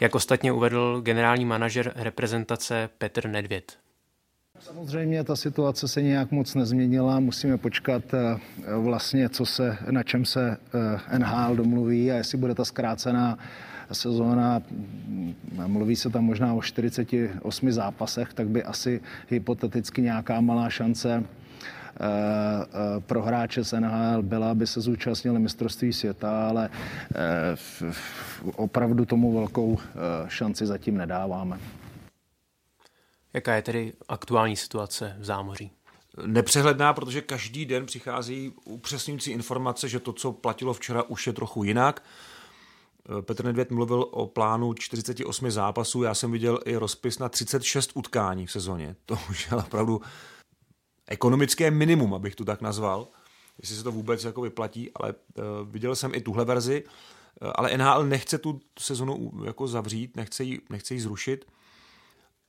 jak 0.00 0.14
ostatně 0.14 0.52
uvedl 0.52 1.00
generální 1.00 1.44
manažer 1.44 1.92
reprezentace 1.96 2.88
Petr 2.98 3.28
Nedvěd. 3.28 3.78
Samozřejmě 4.60 5.24
ta 5.24 5.36
situace 5.36 5.88
se 5.88 6.02
nějak 6.02 6.30
moc 6.30 6.54
nezměnila, 6.54 7.20
musíme 7.20 7.58
počkat 7.58 8.02
eh, 8.14 8.38
vlastně, 8.76 9.28
co 9.28 9.46
se, 9.46 9.78
na 9.90 10.02
čem 10.02 10.24
se 10.24 10.56
eh, 11.10 11.18
NHL 11.18 11.56
domluví 11.56 12.12
a 12.12 12.14
jestli 12.14 12.38
bude 12.38 12.54
ta 12.54 12.64
zkrácená 12.64 13.38
sezóna, 13.92 14.62
mluví 15.66 15.96
se 15.96 16.10
tam 16.10 16.24
možná 16.24 16.54
o 16.54 16.62
48 16.62 17.72
zápasech, 17.72 18.34
tak 18.34 18.48
by 18.48 18.64
asi 18.64 19.00
hypoteticky 19.28 20.02
nějaká 20.02 20.40
malá 20.40 20.70
šance 20.70 21.24
eh, 21.24 22.04
eh, 22.04 23.00
pro 23.00 23.22
hráče 23.22 23.64
z 23.64 23.80
NHL 23.80 24.22
byla, 24.22 24.50
aby 24.50 24.66
se 24.66 24.80
zúčastnili 24.80 25.38
mistrovství 25.38 25.92
světa, 25.92 26.48
ale 26.48 26.70
eh, 27.14 27.56
opravdu 28.56 29.04
tomu 29.04 29.32
velkou 29.32 29.78
šanci 30.28 30.66
zatím 30.66 30.96
nedáváme. 30.96 31.58
Jaká 33.34 33.54
je 33.54 33.62
tedy 33.62 33.92
aktuální 34.08 34.56
situace 34.56 35.16
v 35.18 35.24
zámoří? 35.24 35.70
Nepřehledná, 36.26 36.92
protože 36.92 37.20
každý 37.20 37.66
den 37.66 37.86
přichází 37.86 38.52
upřesňující 38.64 39.30
informace, 39.30 39.88
že 39.88 40.00
to, 40.00 40.12
co 40.12 40.32
platilo 40.32 40.74
včera, 40.74 41.02
už 41.02 41.26
je 41.26 41.32
trochu 41.32 41.64
jinak. 41.64 42.02
Petr 43.20 43.44
Nedvěd 43.44 43.70
mluvil 43.70 44.06
o 44.10 44.26
plánu 44.26 44.74
48 44.74 45.50
zápasů, 45.50 46.02
já 46.02 46.14
jsem 46.14 46.32
viděl 46.32 46.60
i 46.64 46.76
rozpis 46.76 47.18
na 47.18 47.28
36 47.28 47.90
utkání 47.94 48.46
v 48.46 48.52
sezóně. 48.52 48.96
To 49.06 49.18
už 49.30 49.50
je 49.50 49.56
opravdu 49.56 50.00
ekonomické 51.06 51.70
minimum, 51.70 52.14
abych 52.14 52.34
to 52.34 52.44
tak 52.44 52.60
nazval, 52.60 53.08
jestli 53.60 53.76
se 53.76 53.82
to 53.82 53.92
vůbec 53.92 54.24
jako 54.24 54.40
vyplatí, 54.40 54.90
ale 54.94 55.12
uh, 55.12 55.44
viděl 55.68 55.96
jsem 55.96 56.14
i 56.14 56.20
tuhle 56.20 56.44
verzi, 56.44 56.84
uh, 56.84 57.50
ale 57.54 57.78
NHL 57.78 58.04
nechce 58.04 58.38
tu 58.38 58.60
sezonu 58.78 59.32
jako 59.44 59.68
zavřít, 59.68 60.16
nechce 60.16 60.44
ji, 60.44 60.60
nechce 60.70 60.94
ji 60.94 61.00
zrušit 61.00 61.46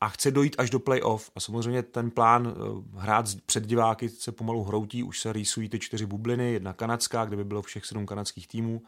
a 0.01 0.09
chce 0.09 0.31
dojít 0.31 0.55
až 0.57 0.69
do 0.69 0.79
playoff. 0.79 1.31
A 1.35 1.39
samozřejmě 1.39 1.83
ten 1.83 2.11
plán 2.11 2.47
uh, 2.47 3.01
hrát 3.01 3.25
před 3.45 3.65
diváky 3.65 4.09
se 4.09 4.31
pomalu 4.31 4.63
hroutí, 4.63 5.03
už 5.03 5.19
se 5.19 5.33
rýsují 5.33 5.69
ty 5.69 5.79
čtyři 5.79 6.05
bubliny, 6.05 6.53
jedna 6.53 6.73
kanadská, 6.73 7.25
kde 7.25 7.37
by 7.37 7.43
bylo 7.43 7.61
všech 7.61 7.85
sedm 7.85 8.05
kanadských 8.05 8.47
týmů, 8.47 8.81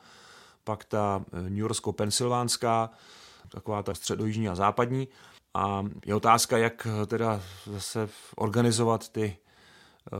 pak 0.70 0.86
ta 0.86 1.26
eh, 1.34 1.42
New 1.42 1.58
Yorksko-Pensylvánská, 1.58 2.90
taková 3.50 3.84
ta 3.84 3.94
středojižní 3.94 4.50
a 4.50 4.56
západní. 4.56 5.08
A 5.54 5.86
je 6.06 6.16
otázka, 6.16 6.58
jak 6.58 6.88
eh, 6.88 7.06
teda 7.06 7.42
zase 7.66 8.10
organizovat 8.36 9.10
ty, 9.10 9.38
eh, 10.14 10.18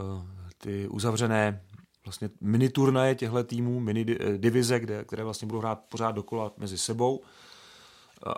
ty 0.58 0.88
uzavřené 0.88 1.62
vlastně 2.06 2.30
mini 2.42 2.70
turnaje 2.70 3.16
těchto 3.16 3.44
týmů, 3.44 3.80
mini 3.80 4.06
divize, 4.38 4.80
kde, 4.80 5.04
které 5.04 5.24
vlastně 5.24 5.48
budou 5.48 5.60
hrát 5.60 5.80
pořád 5.90 6.12
dokola 6.12 6.52
mezi 6.58 6.78
sebou. 6.78 7.22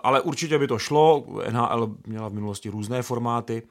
Ale 0.02 0.20
určitě 0.20 0.58
by 0.58 0.66
to 0.66 0.78
šlo, 0.78 1.26
NHL 1.50 1.96
měla 2.06 2.28
v 2.28 2.32
minulosti 2.32 2.68
různé 2.68 3.02
formáty, 3.02 3.62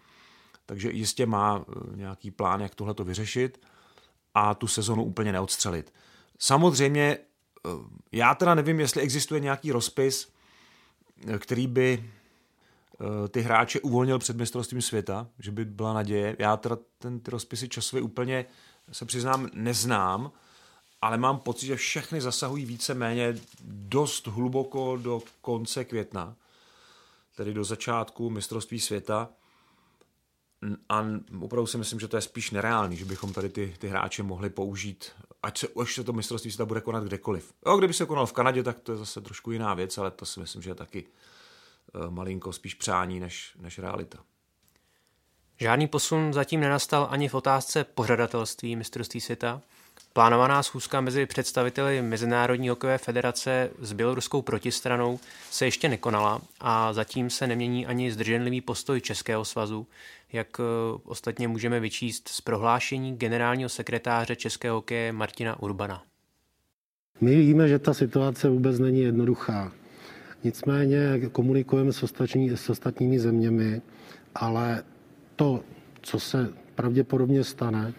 takže 0.65 0.91
jistě 0.91 1.25
má 1.25 1.65
nějaký 1.95 2.32
plán, 2.32 2.62
jak 2.62 2.75
tohle 2.75 2.93
to 2.93 3.04
vyřešit 3.04 3.62
a 4.34 4.56
tu 4.56 4.67
sezonu 4.67 5.04
úplně 5.04 5.32
neodstřelit. 5.32 5.93
Samozřejmě 6.39 7.17
já 8.12 8.36
teda 8.36 8.56
nevím, 8.56 8.80
jestli 8.80 9.02
existuje 9.02 9.39
nějaký 9.39 9.71
rozpis, 9.71 10.34
eh, 11.28 11.39
který 11.39 11.67
by 11.67 12.04
eh, 12.04 13.28
ty 13.28 13.41
hráče 13.41 13.80
uvolnil 13.80 14.19
před 14.19 14.38
mistrovstvím 14.38 14.82
světa, 14.82 15.28
že 15.39 15.52
by 15.52 15.65
byla 15.65 15.93
naděje. 15.93 16.36
Já 16.39 16.58
teda 16.58 16.78
ten, 16.97 17.19
ty 17.19 17.32
rozpisy 17.32 17.69
časově 17.69 18.04
úplně, 18.04 18.45
se 18.91 19.06
přiznám, 19.06 19.50
neznám, 19.54 20.32
ale 21.02 21.17
mám 21.17 21.39
pocit, 21.39 21.65
že 21.65 21.76
všechny 21.76 22.21
zasahují 22.21 22.65
více-méně 22.65 23.36
dost 23.63 24.28
hluboko 24.28 24.97
do 24.97 25.21
konce 25.41 25.86
května, 25.86 26.36
tedy 27.36 27.54
do 27.54 27.63
začátku 27.63 28.30
mistrovství 28.30 28.80
světa. 28.80 29.30
A 30.89 31.06
opravdu 31.39 31.67
si 31.67 31.78
myslím, 31.78 32.00
že 32.00 32.08
to 32.08 32.17
je 32.17 32.21
spíš 32.21 32.52
nereálný, 32.52 32.97
že 32.97 33.06
bychom 33.06 33.34
tady 33.34 33.50
ty, 33.50 33.76
ty 33.80 33.88
hráče 33.88 34.24
mohli 34.24 34.50
použít, 34.50 35.12
ať 35.43 35.58
se, 35.58 35.67
až 35.82 35.95
se 35.95 36.04
to 36.04 36.13
mistrovství 36.13 36.51
světa 36.51 36.65
bude 36.65 36.82
konat 36.82 37.04
kdekoliv. 37.04 37.54
Jo, 37.65 37.77
kdyby 37.77 37.93
se 37.93 38.06
konal 38.06 38.25
v 38.25 38.34
Kanadě, 38.34 38.63
tak 38.63 38.80
to 38.80 38.91
je 38.91 38.97
zase 38.97 39.21
trošku 39.21 39.51
jiná 39.51 39.73
věc, 39.73 39.97
ale 39.97 40.12
to 40.12 40.25
si 40.25 40.39
myslím, 40.39 40.62
že 40.62 40.69
je 40.69 40.75
taky 40.75 41.08
uh, 41.95 42.12
malinko 42.12 42.54
spíš 42.54 42.73
přání 42.73 43.19
než, 43.19 43.56
než 43.60 43.80
realita. 43.80 44.17
Žádný 45.60 45.88
posun 45.88 46.34
zatím 46.34 46.60
nenastal 46.60 47.08
ani 47.12 47.30
v 47.30 47.34
otázce 47.34 47.84
pořadatelství 47.84 48.75
mistrovství 48.75 49.21
světa. 49.21 49.62
Plánovaná 50.13 50.63
schůzka 50.63 51.02
mezi 51.02 51.26
představiteli 51.26 52.02
Mezinárodní 52.02 52.69
hokejové 52.69 52.97
federace 52.97 53.69
s 53.80 53.93
běloruskou 53.93 54.41
protistranou 54.41 55.19
se 55.52 55.65
ještě 55.65 55.89
nekonala 55.89 56.41
a 56.60 56.93
zatím 56.93 57.30
se 57.30 57.47
nemění 57.47 57.86
ani 57.88 58.12
zdrženlivý 58.12 58.62
postoj 58.62 59.02
Českého 59.02 59.45
svazu, 59.45 59.88
jak 60.34 60.47
eh, 60.60 60.63
ostatně 61.04 61.47
můžeme 61.47 61.80
vyčíst 61.80 62.30
z 62.30 62.41
prohlášení 62.41 63.17
generálního 63.17 63.69
sekretáře 63.69 64.36
Českého 64.36 64.76
hokeje 64.76 65.12
Martina 65.12 65.60
Urbana. 65.60 66.04
My 67.21 67.36
víme, 67.36 67.67
že 67.67 67.80
ta 67.80 67.93
situace 67.93 68.50
vůbec 68.50 68.80
není 68.80 69.02
jednoduchá. 69.02 69.71
Nicméně 70.43 71.19
komunikujeme 71.32 71.93
s, 71.93 72.04
ostatní, 72.04 72.50
s 72.50 72.69
ostatními 72.69 73.19
zeměmi, 73.19 73.82
ale 74.36 74.84
to, 75.36 75.63
co 76.02 76.19
se 76.19 76.54
pravděpodobně 76.76 77.43
stane, 77.43 77.93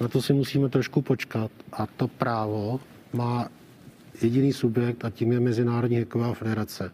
na 0.00 0.08
to 0.08 0.22
si 0.22 0.32
musíme 0.32 0.68
trošku 0.68 1.02
počkat. 1.02 1.50
A 1.72 1.86
to 1.86 2.08
právo 2.08 2.80
má 3.12 3.48
jediný 4.22 4.52
subjekt 4.52 5.04
a 5.04 5.10
tím 5.10 5.32
je 5.32 5.40
Mezinárodní 5.40 6.00
hokejová 6.00 6.34
federace. 6.34 6.92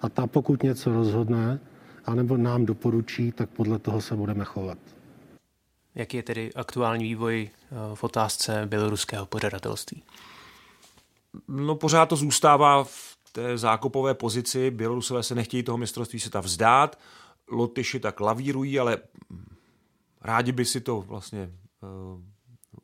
A 0.00 0.08
ta 0.08 0.26
pokud 0.26 0.62
něco 0.62 0.92
rozhodne, 0.92 1.60
anebo 2.04 2.36
nám 2.36 2.66
doporučí, 2.66 3.32
tak 3.32 3.50
podle 3.50 3.78
toho 3.78 4.00
se 4.00 4.16
budeme 4.16 4.44
chovat. 4.44 4.78
Jaký 5.94 6.16
je 6.16 6.22
tedy 6.22 6.54
aktuální 6.54 7.04
vývoj 7.04 7.50
eh, 7.50 7.74
v 7.94 8.04
otázce 8.04 8.66
běloruského 8.66 9.26
pořadatelství? 9.26 10.02
No 11.48 11.74
pořád 11.74 12.06
to 12.06 12.16
zůstává 12.16 12.84
v 12.84 13.16
té 13.32 13.58
zákopové 13.58 14.14
pozici. 14.14 14.70
Bělorusové 14.70 15.22
se 15.22 15.34
nechtějí 15.34 15.62
toho 15.62 15.78
mistrovství 15.78 16.20
světa 16.20 16.40
vzdát. 16.40 16.98
Lotyši 17.50 18.00
tak 18.00 18.20
lavírují, 18.20 18.78
ale 18.78 18.98
rádi 20.20 20.52
by 20.52 20.64
si 20.64 20.80
to 20.80 21.00
vlastně 21.00 21.50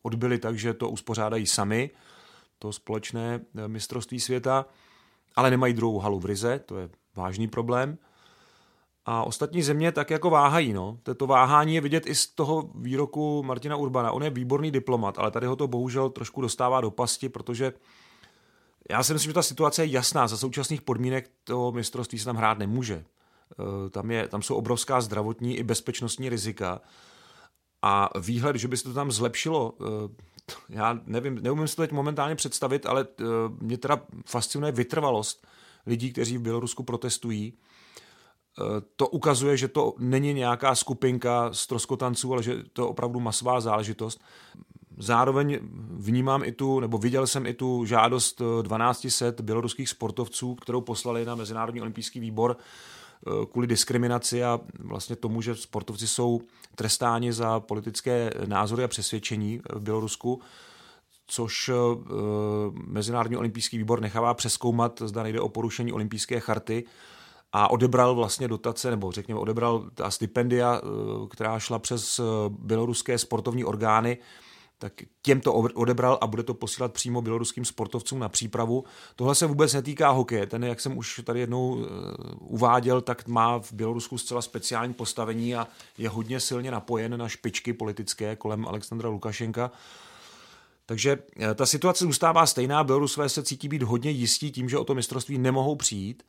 odbyli 0.02 0.38
tak, 0.38 0.58
že 0.58 0.74
to 0.74 0.90
uspořádají 0.90 1.46
sami, 1.46 1.90
to 2.58 2.72
společné 2.72 3.40
eh, 3.56 3.68
mistrovství 3.68 4.20
světa, 4.20 4.66
ale 5.36 5.50
nemají 5.50 5.74
druhou 5.74 5.98
halu 5.98 6.20
v 6.20 6.24
Rize, 6.24 6.58
to 6.58 6.78
je 6.78 6.90
vážný 7.16 7.48
problém. 7.48 7.98
A 9.04 9.24
ostatní 9.24 9.62
země 9.62 9.92
tak 9.92 10.10
jako 10.10 10.30
váhají. 10.30 10.72
No. 10.72 10.98
To 11.16 11.26
váhání 11.26 11.74
je 11.74 11.80
vidět 11.80 12.06
i 12.06 12.14
z 12.14 12.26
toho 12.26 12.70
výroku 12.74 13.42
Martina 13.42 13.76
Urbana. 13.76 14.12
On 14.12 14.22
je 14.22 14.30
výborný 14.30 14.70
diplomat, 14.70 15.18
ale 15.18 15.30
tady 15.30 15.46
ho 15.46 15.56
to 15.56 15.68
bohužel 15.68 16.10
trošku 16.10 16.40
dostává 16.40 16.80
do 16.80 16.90
pasti, 16.90 17.28
protože 17.28 17.72
já 18.90 19.02
si 19.02 19.12
myslím, 19.12 19.30
že 19.30 19.34
ta 19.34 19.42
situace 19.42 19.82
je 19.84 19.90
jasná. 19.90 20.28
Za 20.28 20.36
současných 20.36 20.82
podmínek 20.82 21.30
to 21.44 21.72
mistrovství 21.72 22.18
se 22.18 22.24
tam 22.24 22.36
hrát 22.36 22.58
nemůže. 22.58 23.04
Eh, 23.52 23.90
tam, 23.90 24.10
je, 24.10 24.28
tam 24.28 24.42
jsou 24.42 24.54
obrovská 24.54 25.00
zdravotní 25.00 25.56
i 25.56 25.62
bezpečnostní 25.62 26.28
rizika. 26.28 26.80
A 27.82 28.10
výhled, 28.20 28.56
že 28.56 28.68
by 28.68 28.76
se 28.76 28.84
to 28.84 28.94
tam 28.94 29.12
zlepšilo, 29.12 29.74
eh, 29.80 30.08
já 30.68 31.00
nevím, 31.06 31.42
neumím 31.42 31.68
si 31.68 31.76
to 31.76 31.82
teď 31.82 31.92
momentálně 31.92 32.34
představit, 32.34 32.86
ale 32.86 33.06
eh, 33.20 33.24
mě 33.60 33.78
teda 33.78 34.00
fascinuje 34.26 34.72
vytrvalost 34.72 35.46
lidí, 35.86 36.12
kteří 36.12 36.38
v 36.38 36.42
Bělorusku 36.42 36.82
protestují. 36.82 37.58
To 38.96 39.08
ukazuje, 39.08 39.56
že 39.56 39.68
to 39.68 39.94
není 39.98 40.34
nějaká 40.34 40.74
skupinka 40.74 41.52
stroskotanců, 41.52 42.32
ale 42.32 42.42
že 42.42 42.62
to 42.72 42.82
je 42.82 42.86
opravdu 42.86 43.20
masová 43.20 43.60
záležitost. 43.60 44.20
Zároveň 44.98 45.58
vnímám 45.90 46.44
i 46.44 46.52
tu, 46.52 46.80
nebo 46.80 46.98
viděl 46.98 47.26
jsem 47.26 47.46
i 47.46 47.54
tu 47.54 47.84
žádost 47.84 48.42
1200 48.62 49.42
běloruských 49.42 49.88
sportovců, 49.88 50.54
kterou 50.54 50.80
poslali 50.80 51.24
na 51.24 51.34
Mezinárodní 51.34 51.80
olympijský 51.80 52.20
výbor 52.20 52.56
eh, 52.58 52.64
kvůli 53.52 53.66
diskriminaci 53.66 54.44
a 54.44 54.60
vlastně 54.78 55.16
tomu, 55.16 55.42
že 55.42 55.54
sportovci 55.54 56.08
jsou 56.08 56.40
trestáni 56.74 57.32
za 57.32 57.60
politické 57.60 58.30
názory 58.46 58.84
a 58.84 58.88
přesvědčení 58.88 59.60
v 59.74 59.80
Bělorusku, 59.80 60.40
což 61.26 61.68
eh, 61.68 61.74
Mezinárodní 62.86 63.36
olympijský 63.36 63.78
výbor 63.78 64.00
nechává 64.00 64.34
přeskoumat, 64.34 65.02
zda 65.04 65.22
nejde 65.22 65.40
o 65.40 65.48
porušení 65.48 65.92
olympijské 65.92 66.40
charty 66.40 66.84
a 67.52 67.70
odebral 67.70 68.14
vlastně 68.14 68.48
dotace, 68.48 68.90
nebo 68.90 69.12
řekněme 69.12 69.40
odebral 69.40 69.90
ta 69.94 70.10
stipendia, 70.10 70.80
eh, 70.82 70.88
která 71.30 71.58
šla 71.58 71.78
přes 71.78 72.20
běloruské 72.48 73.18
sportovní 73.18 73.64
orgány 73.64 74.18
tak 74.82 74.92
těm 75.22 75.40
to 75.40 75.52
odebral 75.52 76.18
a 76.20 76.26
bude 76.26 76.42
to 76.42 76.54
posílat 76.54 76.92
přímo 76.92 77.22
běloruským 77.22 77.64
sportovcům 77.64 78.18
na 78.18 78.28
přípravu. 78.28 78.84
Tohle 79.16 79.34
se 79.34 79.46
vůbec 79.46 79.72
netýká 79.72 80.10
hokeje. 80.10 80.46
Ten, 80.46 80.64
jak 80.64 80.80
jsem 80.80 80.98
už 80.98 81.20
tady 81.24 81.40
jednou 81.40 81.70
uh, 81.70 81.86
uváděl, 82.38 83.00
tak 83.00 83.28
má 83.28 83.58
v 83.60 83.72
Bělorusku 83.72 84.18
zcela 84.18 84.42
speciální 84.42 84.94
postavení 84.94 85.54
a 85.54 85.68
je 85.98 86.08
hodně 86.08 86.40
silně 86.40 86.70
napojen 86.70 87.18
na 87.18 87.28
špičky 87.28 87.72
politické 87.72 88.36
kolem 88.36 88.66
Alexandra 88.66 89.08
Lukašenka. 89.08 89.70
Takže 90.86 91.16
uh, 91.16 91.54
ta 91.54 91.66
situace 91.66 92.04
zůstává 92.04 92.46
stejná. 92.46 92.84
Bělorusové 92.84 93.28
se 93.28 93.42
cítí 93.42 93.68
být 93.68 93.82
hodně 93.82 94.10
jistí 94.10 94.52
tím, 94.52 94.68
že 94.68 94.78
o 94.78 94.84
to 94.84 94.94
mistrovství 94.94 95.38
nemohou 95.38 95.76
přijít, 95.76 96.22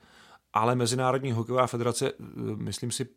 ale 0.54 0.76
Mezinárodní 0.76 1.32
hokejová 1.32 1.68
federace, 1.68 2.14
uh, 2.14 2.28
myslím 2.56 2.92
si, 2.92 3.08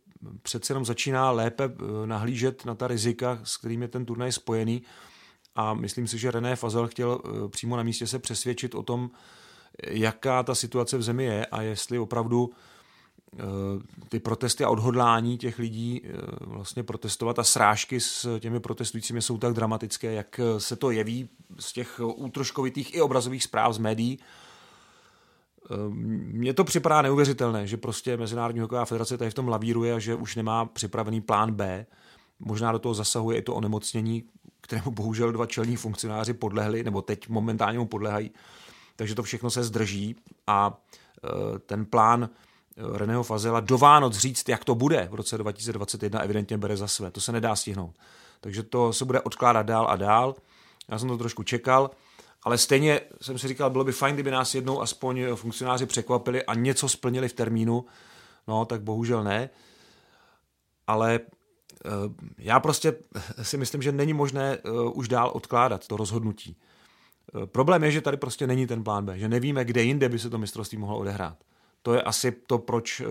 přece 0.42 0.70
jenom 0.70 0.84
začíná 0.84 1.30
lépe 1.30 1.70
nahlížet 2.04 2.64
na 2.64 2.74
ta 2.74 2.88
rizika, 2.88 3.38
s 3.44 3.56
kterými 3.56 3.84
je 3.84 3.88
ten 3.88 4.04
turnaj 4.04 4.32
spojený 4.32 4.82
a 5.56 5.74
myslím 5.74 6.06
si, 6.06 6.18
že 6.18 6.30
René 6.30 6.56
Fazel 6.56 6.88
chtěl 6.88 7.20
eh, 7.24 7.48
přímo 7.48 7.76
na 7.76 7.82
místě 7.82 8.06
se 8.06 8.18
přesvědčit 8.18 8.74
o 8.74 8.82
tom, 8.82 9.10
jaká 9.86 10.42
ta 10.42 10.54
situace 10.54 10.98
v 10.98 11.02
zemi 11.02 11.24
je 11.24 11.46
a 11.46 11.62
jestli 11.62 11.98
opravdu 11.98 12.50
eh, 13.34 13.42
ty 14.08 14.20
protesty 14.20 14.64
a 14.64 14.68
odhodlání 14.68 15.38
těch 15.38 15.58
lidí 15.58 16.02
eh, 16.04 16.10
vlastně 16.40 16.82
protestovat 16.82 17.38
a 17.38 17.44
srážky 17.44 18.00
s 18.00 18.38
těmi 18.38 18.60
protestujícími 18.60 19.22
jsou 19.22 19.38
tak 19.38 19.52
dramatické, 19.52 20.12
jak 20.12 20.40
se 20.58 20.76
to 20.76 20.90
jeví 20.90 21.28
z 21.58 21.72
těch 21.72 22.00
útroškovitých 22.04 22.94
i 22.94 23.00
obrazových 23.00 23.42
zpráv 23.42 23.74
z 23.74 23.78
médií. 23.78 24.18
Mně 26.32 26.54
to 26.54 26.64
připadá 26.64 27.02
neuvěřitelné, 27.02 27.66
že 27.66 27.76
prostě 27.76 28.16
Mezinárodní 28.16 28.60
hokejová 28.60 28.84
federace 28.84 29.18
tady 29.18 29.30
v 29.30 29.34
tom 29.34 29.48
lavíruje 29.48 29.94
a 29.94 29.98
že 29.98 30.14
už 30.14 30.36
nemá 30.36 30.64
připravený 30.64 31.20
plán 31.20 31.52
B. 31.52 31.86
Možná 32.38 32.72
do 32.72 32.78
toho 32.78 32.94
zasahuje 32.94 33.38
i 33.38 33.42
to 33.42 33.54
onemocnění, 33.54 34.24
kterému 34.60 34.90
bohužel 34.90 35.32
dva 35.32 35.46
čelní 35.46 35.76
funkcionáři 35.76 36.32
podlehli, 36.32 36.84
nebo 36.84 37.02
teď 37.02 37.28
momentálně 37.28 37.78
mu 37.78 37.86
podlehají. 37.86 38.30
Takže 38.96 39.14
to 39.14 39.22
všechno 39.22 39.50
se 39.50 39.64
zdrží 39.64 40.16
a 40.46 40.78
e, 41.24 41.58
ten 41.58 41.86
plán 41.86 42.24
e, 42.24 42.98
Reného 42.98 43.22
Fazela 43.22 43.60
do 43.60 43.78
Vánoc 43.78 44.16
říct, 44.16 44.48
jak 44.48 44.64
to 44.64 44.74
bude 44.74 45.08
v 45.10 45.14
roce 45.14 45.38
2021, 45.38 46.20
evidentně 46.20 46.58
bere 46.58 46.76
za 46.76 46.88
své. 46.88 47.10
To 47.10 47.20
se 47.20 47.32
nedá 47.32 47.56
stihnout. 47.56 47.94
Takže 48.40 48.62
to 48.62 48.92
se 48.92 49.04
bude 49.04 49.20
odkládat 49.20 49.66
dál 49.66 49.86
a 49.90 49.96
dál. 49.96 50.34
Já 50.88 50.98
jsem 50.98 51.08
to 51.08 51.18
trošku 51.18 51.42
čekal, 51.42 51.90
ale 52.42 52.58
stejně 52.58 53.00
jsem 53.22 53.38
si 53.38 53.48
říkal, 53.48 53.70
bylo 53.70 53.84
by 53.84 53.92
fajn, 53.92 54.14
kdyby 54.14 54.30
nás 54.30 54.54
jednou 54.54 54.82
aspoň 54.82 55.26
funkcionáři 55.34 55.86
překvapili 55.86 56.44
a 56.44 56.54
něco 56.54 56.88
splnili 56.88 57.28
v 57.28 57.32
termínu. 57.32 57.84
No, 58.48 58.64
tak 58.64 58.82
bohužel 58.82 59.24
ne. 59.24 59.50
Ale 60.86 61.20
já 62.38 62.60
prostě 62.60 62.94
si 63.42 63.56
myslím, 63.56 63.82
že 63.82 63.92
není 63.92 64.12
možné 64.12 64.58
eh, 64.58 64.70
už 64.92 65.08
dál 65.08 65.30
odkládat 65.34 65.86
to 65.86 65.96
rozhodnutí. 65.96 66.56
Eh, 67.42 67.46
problém 67.46 67.84
je, 67.84 67.90
že 67.90 68.00
tady 68.00 68.16
prostě 68.16 68.46
není 68.46 68.66
ten 68.66 68.84
plán 68.84 69.04
B, 69.04 69.18
že 69.18 69.28
nevíme, 69.28 69.64
kde 69.64 69.82
jinde 69.82 70.08
by 70.08 70.18
se 70.18 70.30
to 70.30 70.38
mistrovství 70.38 70.78
mohlo 70.78 70.98
odehrát. 70.98 71.38
To 71.82 71.94
je 71.94 72.02
asi 72.02 72.32
to, 72.32 72.58
proč 72.58 73.02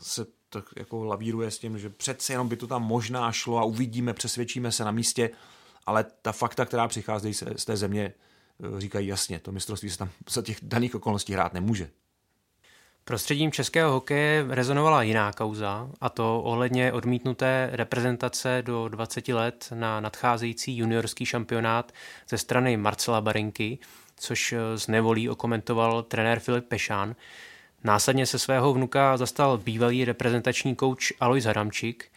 se 0.00 0.26
tak 0.48 0.64
jako 0.76 1.04
lavíruje 1.04 1.50
s 1.50 1.58
tím, 1.58 1.78
že 1.78 1.90
přece 1.90 2.32
jenom 2.32 2.48
by 2.48 2.56
to 2.56 2.66
tam 2.66 2.82
možná 2.82 3.32
šlo 3.32 3.58
a 3.58 3.64
uvidíme, 3.64 4.14
přesvědčíme 4.14 4.72
se 4.72 4.84
na 4.84 4.90
místě, 4.90 5.30
ale 5.86 6.04
ta 6.22 6.32
fakta, 6.32 6.64
která 6.64 6.88
přicházejí 6.88 7.34
z 7.34 7.64
té 7.64 7.76
země, 7.76 8.12
říkají 8.78 9.06
jasně, 9.06 9.38
to 9.38 9.52
mistrovství 9.52 9.90
se 9.90 9.98
tam 9.98 10.10
za 10.30 10.42
těch 10.42 10.58
daných 10.62 10.94
okolností 10.94 11.32
hrát 11.32 11.52
nemůže. 11.52 11.90
Prostředím 13.04 13.52
českého 13.52 13.92
hokeje 13.92 14.44
rezonovala 14.48 15.02
jiná 15.02 15.32
kauza, 15.32 15.88
a 16.00 16.08
to 16.08 16.42
ohledně 16.42 16.92
odmítnuté 16.92 17.70
reprezentace 17.72 18.62
do 18.66 18.88
20 18.88 19.28
let 19.28 19.68
na 19.74 20.00
nadcházející 20.00 20.76
juniorský 20.76 21.26
šampionát 21.26 21.92
ze 22.28 22.38
strany 22.38 22.76
Marcela 22.76 23.20
Barinky, 23.20 23.78
což 24.16 24.54
z 24.74 24.88
nevolí 24.88 25.28
okomentoval 25.28 26.02
trenér 26.02 26.38
Filip 26.40 26.64
Pešán. 26.68 27.14
Následně 27.84 28.26
se 28.26 28.38
svého 28.38 28.72
vnuka 28.72 29.16
zastal 29.16 29.58
bývalý 29.58 30.04
reprezentační 30.04 30.76
kouč 30.76 31.12
Alois 31.20 31.44
Haramčík. 31.44 32.12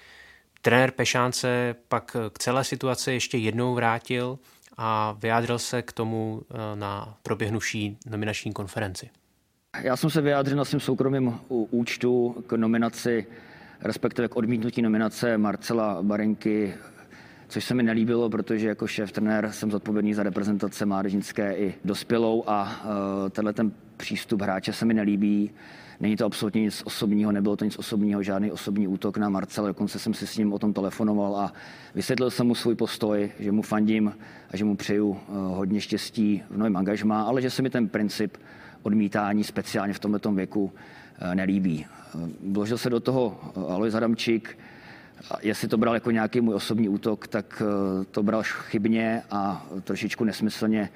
Trenér 0.62 0.92
Pešán 0.92 1.32
se 1.32 1.76
pak 1.88 2.16
k 2.30 2.40
celé 2.40 2.64
situaci 2.64 3.12
ještě 3.12 3.38
jednou 3.38 3.76
vrátil 3.76 4.40
a 4.78 5.16
vyjádřil 5.20 5.60
se 5.60 5.82
k 5.82 5.92
tomu 5.92 6.42
eh, 6.42 6.76
na 6.76 7.18
proběhnuvší 7.24 7.98
nominační 8.06 8.54
konferenci. 8.54 9.10
Já 9.82 9.98
jsem 9.98 10.10
se 10.10 10.22
vyjádřil 10.22 10.58
na 10.58 10.66
svém 10.66 10.80
soukromém 10.80 11.40
účtu 11.50 12.44
k 12.48 12.54
nominaci, 12.54 13.26
respektive 13.82 14.28
k 14.28 14.36
odmítnutí 14.36 14.82
nominace 14.82 15.38
Marcela 15.38 16.04
Barenky, 16.04 16.74
což 17.48 17.66
se 17.66 17.74
mi 17.74 17.84
nelíbilo, 17.84 18.30
protože 18.30 18.68
jako 18.68 18.88
šéf 18.88 19.12
trenér 19.12 19.52
jsem 19.52 19.72
zodpovědný 19.72 20.14
za 20.14 20.24
reprezentace 20.24 20.86
mládežnické 20.86 21.56
i 21.56 21.74
dospělou 21.86 22.44
a 22.48 22.64
uh, 22.64 23.30
tenhle 23.30 23.54
ten 23.54 23.72
přístup 23.98 24.42
hráče 24.42 24.74
se 24.74 24.86
mi 24.86 24.94
nelíbí. 24.94 25.52
Není 26.00 26.16
to 26.16 26.26
absolutně 26.26 26.62
nic 26.62 26.82
osobního, 26.86 27.32
nebylo 27.32 27.56
to 27.56 27.66
nic 27.66 27.78
osobního, 27.78 28.24
žádný 28.24 28.52
osobní 28.52 28.88
útok 28.88 29.18
na 29.18 29.30
Marcel. 29.30 29.68
Dokonce 29.68 30.00
jsem 30.00 30.14
si 30.14 30.28
s 30.28 30.38
ním 30.38 30.54
o 30.54 30.60
tom 30.60 30.74
telefonoval 30.74 31.36
a 31.36 31.54
vysvětlil 31.96 32.32
jsem 32.32 32.48
mu 32.48 32.56
svůj 32.56 32.76
postoj, 32.76 33.32
že 33.40 33.52
mu 33.52 33.62
fandím 33.62 34.14
a 34.52 34.58
že 34.58 34.66
mu 34.66 34.76
přeju 34.76 35.18
eh, 35.20 35.32
hodně 35.34 35.82
štěstí 35.82 36.44
v 36.50 36.58
novém 36.58 36.78
angažmá, 36.78 37.22
ale 37.22 37.42
že 37.42 37.50
se 37.50 37.62
mi 37.62 37.70
ten 37.70 37.88
princip 37.88 38.38
odmítání 38.86 39.44
speciálně 39.44 39.94
v 39.94 40.00
tomto 40.00 40.32
věku 40.32 40.72
eh, 41.20 41.36
nelíbí. 41.36 41.86
Vložil 42.52 42.78
se 42.78 42.90
do 42.90 43.00
toho 43.00 43.40
Alois 43.70 43.96
Adamčík, 43.96 44.58
jestli 45.42 45.68
to 45.68 45.78
bral 45.78 45.94
jako 45.94 46.12
nějaký 46.12 46.42
můj 46.42 46.56
osobní 46.56 46.90
útok, 46.90 47.28
tak 47.28 47.64
to 48.12 48.24
bral 48.24 48.44
chybně 48.44 49.22
a 49.32 49.66
trošičku 49.84 50.24
nesmyslně 50.24 50.90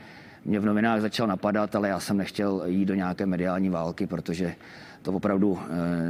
mě 0.45 0.60
v 0.60 0.65
novinách 0.65 1.02
začal 1.02 1.28
napadat, 1.28 1.75
ale 1.75 1.89
já 1.89 1.99
jsem 1.99 2.17
nechtěl 2.17 2.62
jít 2.65 2.86
do 2.86 2.93
nějaké 2.93 3.25
mediální 3.25 3.69
války, 3.69 4.08
protože 4.08 4.56
to 5.02 5.12
opravdu 5.12 5.60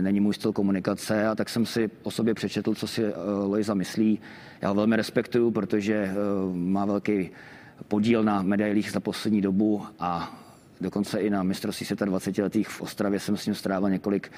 není 0.02 0.20
můj 0.20 0.34
styl 0.34 0.54
komunikace 0.54 1.28
a 1.28 1.36
tak 1.36 1.50
jsem 1.50 1.66
si 1.66 1.90
o 2.04 2.12
sobě 2.12 2.34
přečetl, 2.34 2.76
co 2.76 2.88
si 2.88 3.04
Lojza 3.46 3.74
myslí. 3.74 4.20
Já 4.62 4.70
ho 4.70 4.76
velmi 4.76 4.96
respektuju, 4.96 5.52
protože 5.52 6.14
má 6.54 6.86
velký 6.86 7.30
podíl 7.88 8.24
na 8.24 8.42
medailích 8.42 8.92
za 8.92 9.00
poslední 9.00 9.42
dobu 9.42 9.86
a 10.00 10.40
dokonce 10.82 11.20
i 11.20 11.30
na 11.30 11.44
mistrovství 11.44 11.86
světa 11.86 12.06
20 12.06 12.38
letých 12.38 12.70
v 12.70 12.82
Ostravě 12.82 13.20
jsem 13.20 13.38
s 13.38 13.46
ním 13.46 13.56
strávil 13.56 13.90
několik 13.90 14.32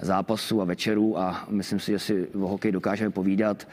zápasů 0.00 0.62
a 0.62 0.64
večerů 0.64 1.18
a 1.18 1.46
myslím 1.48 1.80
si, 1.80 1.92
že 1.92 1.98
si 1.98 2.28
o 2.28 2.48
hokej 2.48 2.72
dokážeme 2.72 3.10
povídat. 3.10 3.68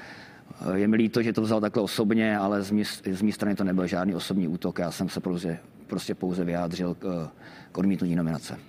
Je 0.74 0.88
mi 0.88 0.96
líto, 0.96 1.22
že 1.22 1.34
to 1.34 1.42
vzal 1.42 1.62
takhle 1.62 1.84
osobně, 1.84 2.38
ale 2.38 2.64
z 2.64 2.72
mé, 2.72 2.84
z 3.12 3.22
mé 3.22 3.32
strany 3.32 3.56
to 3.56 3.64
nebyl 3.64 3.88
žádný 3.88 4.16
osobní 4.16 4.48
útok. 4.48 4.80
Já 4.80 4.92
jsem 4.92 5.10
se 5.10 5.20
prostě, 5.20 5.60
prostě 5.88 6.16
pouze 6.16 6.44
vyjádřil 6.44 6.94
k, 6.94 7.32
k 7.72 7.78
odmítnutí 7.78 8.16
nominace. 8.16 8.60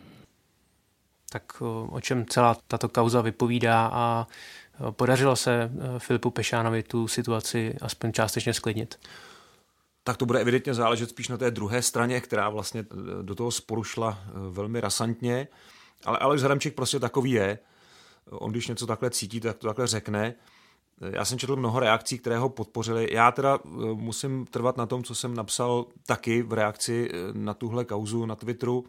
Tak 1.30 1.62
o 1.88 2.00
čem 2.00 2.24
celá 2.26 2.56
tato 2.68 2.88
kauza 2.88 3.20
vypovídá 3.20 3.90
a 3.92 4.26
podařilo 4.90 5.36
se 5.36 5.54
e, 5.54 5.70
Filipu 5.98 6.30
Pešánovi 6.30 6.82
tu 6.82 7.08
situaci 7.08 7.76
aspoň 7.80 8.12
částečně 8.12 8.54
sklidnit? 8.54 8.98
Tak 10.04 10.16
to 10.16 10.26
bude 10.26 10.40
evidentně 10.40 10.74
záležet 10.74 11.10
spíš 11.10 11.28
na 11.28 11.36
té 11.36 11.50
druhé 11.50 11.82
straně, 11.82 12.20
která 12.20 12.48
vlastně 12.48 12.80
e, 12.80 13.22
do 13.22 13.34
toho 13.34 13.50
sporu 13.50 13.84
šla 13.84 14.18
e, 14.26 14.30
velmi 14.50 14.80
rasantně. 14.80 15.48
Ale 16.04 16.18
Alex 16.18 16.42
Hramčík 16.42 16.74
prostě 16.74 17.00
takový 17.00 17.30
je. 17.30 17.58
On 18.30 18.50
když 18.50 18.68
něco 18.68 18.86
takhle 18.86 19.10
cítí, 19.10 19.40
tak 19.40 19.58
to 19.58 19.66
takhle 19.66 19.86
řekne. 19.86 20.34
Já 21.00 21.24
jsem 21.24 21.38
četl 21.38 21.56
mnoho 21.56 21.80
reakcí, 21.80 22.18
které 22.18 22.38
ho 22.38 22.48
podpořily. 22.48 23.08
Já 23.12 23.32
teda 23.32 23.58
eh, 23.64 23.68
musím 23.94 24.46
trvat 24.46 24.76
na 24.76 24.86
tom, 24.86 25.04
co 25.04 25.14
jsem 25.14 25.34
napsal 25.34 25.86
taky 26.06 26.42
v 26.42 26.52
reakci 26.52 27.10
eh, 27.12 27.16
na 27.32 27.54
tuhle 27.54 27.84
kauzu 27.84 28.26
na 28.26 28.36
Twitteru. 28.36 28.84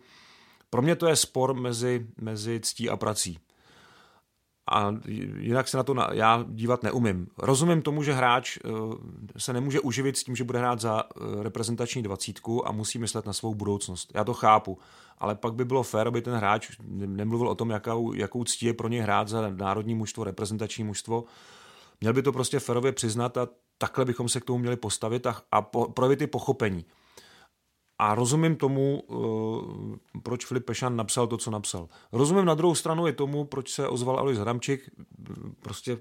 Pro 0.69 0.82
mě 0.82 0.95
to 0.95 1.08
je 1.08 1.15
spor 1.15 1.54
mezi, 1.54 2.08
mezi 2.21 2.60
ctí 2.60 2.89
a 2.89 2.97
prací. 2.97 3.39
A 4.71 4.95
jinak 5.38 5.67
se 5.67 5.78
na 5.78 5.84
to 5.84 5.93
na, 5.93 6.10
já 6.13 6.45
dívat 6.47 6.84
neumím. 6.84 7.28
Rozumím 7.38 7.82
tomu, 7.82 8.04
že 8.04 8.13
hráč 8.13 8.58
eh, 8.58 8.69
se 9.38 9.54
nemůže 9.54 9.80
uživit 9.80 10.17
s 10.17 10.23
tím, 10.23 10.36
že 10.36 10.43
bude 10.43 10.60
hrát 10.60 10.80
za 10.82 11.04
reprezentační 11.41 12.04
dvacítku 12.04 12.67
a 12.67 12.71
musí 12.71 12.99
myslet 12.99 13.25
na 13.25 13.34
svou 13.34 13.56
budoucnost. 13.56 14.12
Já 14.15 14.23
to 14.23 14.34
chápu. 14.34 14.78
Ale 15.17 15.36
pak 15.36 15.54
by 15.54 15.65
bylo 15.65 15.84
fér, 15.84 16.08
aby 16.08 16.21
ten 16.21 16.34
hráč 16.34 16.71
nemluvil 16.88 17.47
o 17.47 17.56
tom, 17.56 17.69
jakou, 17.69 18.13
jakou 18.13 18.43
ctí 18.43 18.65
je 18.65 18.73
pro 18.73 18.88
něj 18.88 18.99
hrát 18.99 19.28
za 19.28 19.49
národní 19.49 19.95
mužstvo, 19.95 20.23
reprezentační 20.23 20.84
mužstvo, 20.84 21.23
Měl 22.01 22.13
by 22.13 22.21
to 22.21 22.32
prostě 22.32 22.60
ferově 22.60 22.91
přiznat 22.91 23.38
a 23.38 23.47
takhle 23.78 24.06
bychom 24.06 24.30
se 24.30 24.39
k 24.39 24.45
tomu 24.45 24.60
měli 24.60 24.75
postavit 24.75 25.28
a, 25.28 25.41
a 25.51 25.62
po, 25.62 25.89
projevit 25.89 26.21
i 26.21 26.28
pochopení. 26.28 26.86
A 28.00 28.16
rozumím 28.16 28.56
tomu, 28.56 29.02
uh, 29.02 29.96
proč 30.24 30.46
Filip 30.46 30.66
Pešan 30.66 30.96
napsal 30.96 31.28
to, 31.28 31.38
co 31.38 31.52
napsal. 31.52 31.88
Rozumím 32.12 32.46
na 32.46 32.54
druhou 32.54 32.76
stranu 32.76 33.08
i 33.08 33.14
tomu, 33.14 33.46
proč 33.46 33.70
se 33.70 33.88
ozval 33.88 34.20
Alois 34.20 34.38
Hramčík. 34.38 34.90
Prostě 35.60 35.98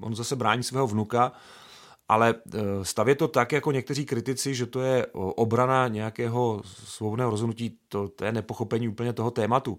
on 0.00 0.14
zase 0.14 0.36
brání 0.36 0.62
svého 0.62 0.86
vnuka, 0.86 1.32
ale 2.08 2.34
uh, 2.34 2.60
stavě 2.82 3.14
to 3.14 3.28
tak, 3.28 3.52
jako 3.52 3.72
někteří 3.72 4.06
kritici, 4.06 4.54
že 4.54 4.66
to 4.66 4.80
je 4.80 5.06
obrana 5.12 5.88
nějakého 5.88 6.62
svobodného 6.64 7.30
rozhodnutí, 7.30 7.78
to, 7.88 8.08
to 8.08 8.24
je 8.24 8.32
nepochopení 8.32 8.88
úplně 8.88 9.12
toho 9.12 9.30
tématu. 9.30 9.78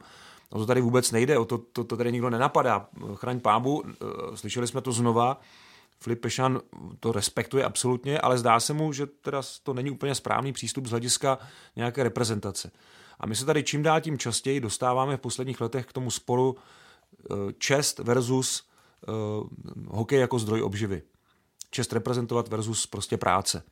O 0.50 0.60
to 0.60 0.66
tady 0.66 0.82
vůbec 0.82 1.12
nejde, 1.12 1.38
o 1.38 1.46
to, 1.46 1.58
to, 1.58 1.84
to 1.84 1.98
tady 1.98 2.12
nikdo 2.12 2.30
nenapadá. 2.30 2.88
Chraň 3.16 3.40
pábu, 3.40 3.84
eh, 3.88 4.38
slyšeli 4.38 4.68
jsme 4.68 4.82
to 4.82 4.92
znova, 4.92 5.40
Filip 6.00 6.22
Pešan 6.22 6.62
to 7.00 7.12
respektuje 7.12 7.64
absolutně, 7.64 8.20
ale 8.20 8.38
zdá 8.38 8.60
se 8.60 8.74
mu, 8.74 8.94
že 8.94 9.06
teda 9.06 9.42
to 9.64 9.74
není 9.74 9.92
úplně 9.92 10.16
správný 10.16 10.54
přístup 10.54 10.86
z 10.86 10.90
hlediska 10.90 11.38
nějaké 11.76 12.04
reprezentace. 12.04 12.72
A 13.20 13.26
my 13.26 13.36
se 13.36 13.46
tady 13.46 13.64
čím 13.64 13.84
dál 13.84 14.02
tím 14.02 14.18
častěji 14.18 14.60
dostáváme 14.60 15.18
v 15.18 15.22
posledních 15.22 15.62
letech 15.62 15.86
k 15.86 15.94
tomu 15.94 16.12
sporu 16.12 16.56
eh, 16.58 17.36
čest 17.58 18.00
versus 18.00 18.64
uh, 19.08 19.48
hokej 19.88 20.20
jako 20.20 20.40
zdroj 20.40 20.62
obživy. 20.62 21.02
Čest 21.72 21.94
reprezentovat 21.94 22.48
versus 22.48 22.88
prostě 22.88 23.18
práce. 23.18 23.64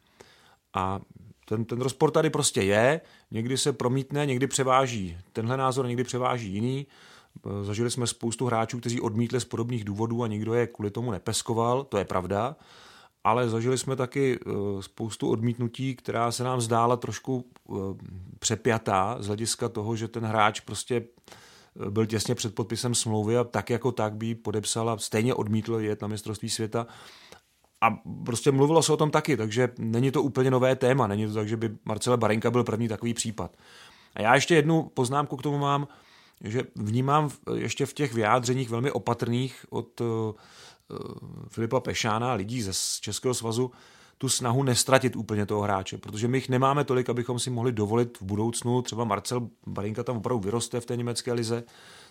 A 0.73 0.99
ten, 1.45 1.65
ten 1.65 1.81
rozpor 1.81 2.11
tady 2.11 2.29
prostě 2.29 2.61
je, 2.61 3.01
někdy 3.31 3.57
se 3.57 3.73
promítne, 3.73 4.25
někdy 4.25 4.47
převáží 4.47 5.17
tenhle 5.33 5.57
názor, 5.57 5.87
někdy 5.87 6.03
převáží 6.03 6.53
jiný. 6.53 6.85
Zažili 7.61 7.91
jsme 7.91 8.07
spoustu 8.07 8.45
hráčů, 8.45 8.79
kteří 8.79 9.01
odmítli 9.01 9.39
z 9.39 9.45
podobných 9.45 9.83
důvodů 9.83 10.23
a 10.23 10.27
nikdo 10.27 10.53
je 10.53 10.67
kvůli 10.67 10.91
tomu 10.91 11.11
nepeskoval, 11.11 11.83
to 11.83 11.97
je 11.97 12.05
pravda, 12.05 12.55
ale 13.23 13.49
zažili 13.49 13.77
jsme 13.77 13.95
taky 13.95 14.39
eh, 14.39 14.51
spoustu 14.81 15.29
odmítnutí, 15.29 15.95
která 15.95 16.31
se 16.31 16.43
nám 16.43 16.61
zdála 16.61 16.97
trošku 16.97 17.45
eh, 17.69 17.73
přepjatá 18.39 19.17
z 19.19 19.27
hlediska 19.27 19.69
toho, 19.69 19.95
že 19.95 20.07
ten 20.07 20.25
hráč 20.25 20.59
prostě 20.59 20.95
eh, 20.95 21.89
byl 21.89 22.05
těsně 22.05 22.35
před 22.35 22.55
podpisem 22.55 22.95
smlouvy 22.95 23.37
a 23.37 23.43
tak 23.43 23.69
jako 23.69 23.91
tak 23.91 24.15
by 24.15 24.35
podepsal 24.35 24.89
a 24.89 24.97
stejně 24.97 25.33
odmítl 25.33 25.79
jet 25.79 26.01
na 26.01 26.07
mistrovství 26.07 26.49
světa 26.49 26.87
a 27.81 27.89
prostě 28.25 28.51
mluvilo 28.51 28.83
se 28.83 28.93
o 28.93 28.97
tom 28.97 29.11
taky, 29.11 29.37
takže 29.37 29.69
není 29.77 30.11
to 30.11 30.23
úplně 30.23 30.51
nové 30.51 30.75
téma, 30.75 31.07
není 31.07 31.27
to 31.27 31.33
tak, 31.33 31.47
že 31.47 31.57
by 31.57 31.77
Marcela 31.85 32.17
Barenka 32.17 32.51
byl 32.51 32.63
první 32.63 32.87
takový 32.87 33.13
případ. 33.13 33.57
A 34.15 34.21
já 34.21 34.35
ještě 34.35 34.55
jednu 34.55 34.83
poznámku 34.83 35.37
k 35.37 35.41
tomu 35.41 35.57
mám, 35.57 35.87
že 36.43 36.63
vnímám 36.75 37.29
ještě 37.55 37.85
v 37.85 37.93
těch 37.93 38.13
vyjádřeních 38.13 38.69
velmi 38.69 38.91
opatrných 38.91 39.65
od 39.69 40.01
uh, 40.01 40.07
Filipa 41.47 41.79
Pešána, 41.79 42.33
lidí 42.33 42.61
ze 42.61 42.71
Českého 43.01 43.33
svazu, 43.33 43.71
tu 44.17 44.29
snahu 44.29 44.63
nestratit 44.63 45.15
úplně 45.15 45.45
toho 45.45 45.61
hráče, 45.61 45.97
protože 45.97 46.27
my 46.27 46.37
jich 46.37 46.49
nemáme 46.49 46.83
tolik, 46.83 47.09
abychom 47.09 47.39
si 47.39 47.49
mohli 47.49 47.71
dovolit 47.71 48.17
v 48.17 48.21
budoucnu, 48.21 48.81
třeba 48.81 49.03
Marcel 49.03 49.49
Barinka 49.67 50.03
tam 50.03 50.17
opravdu 50.17 50.39
vyroste 50.39 50.79
v 50.79 50.85
té 50.85 50.95
německé 50.95 51.33
lize, 51.33 51.63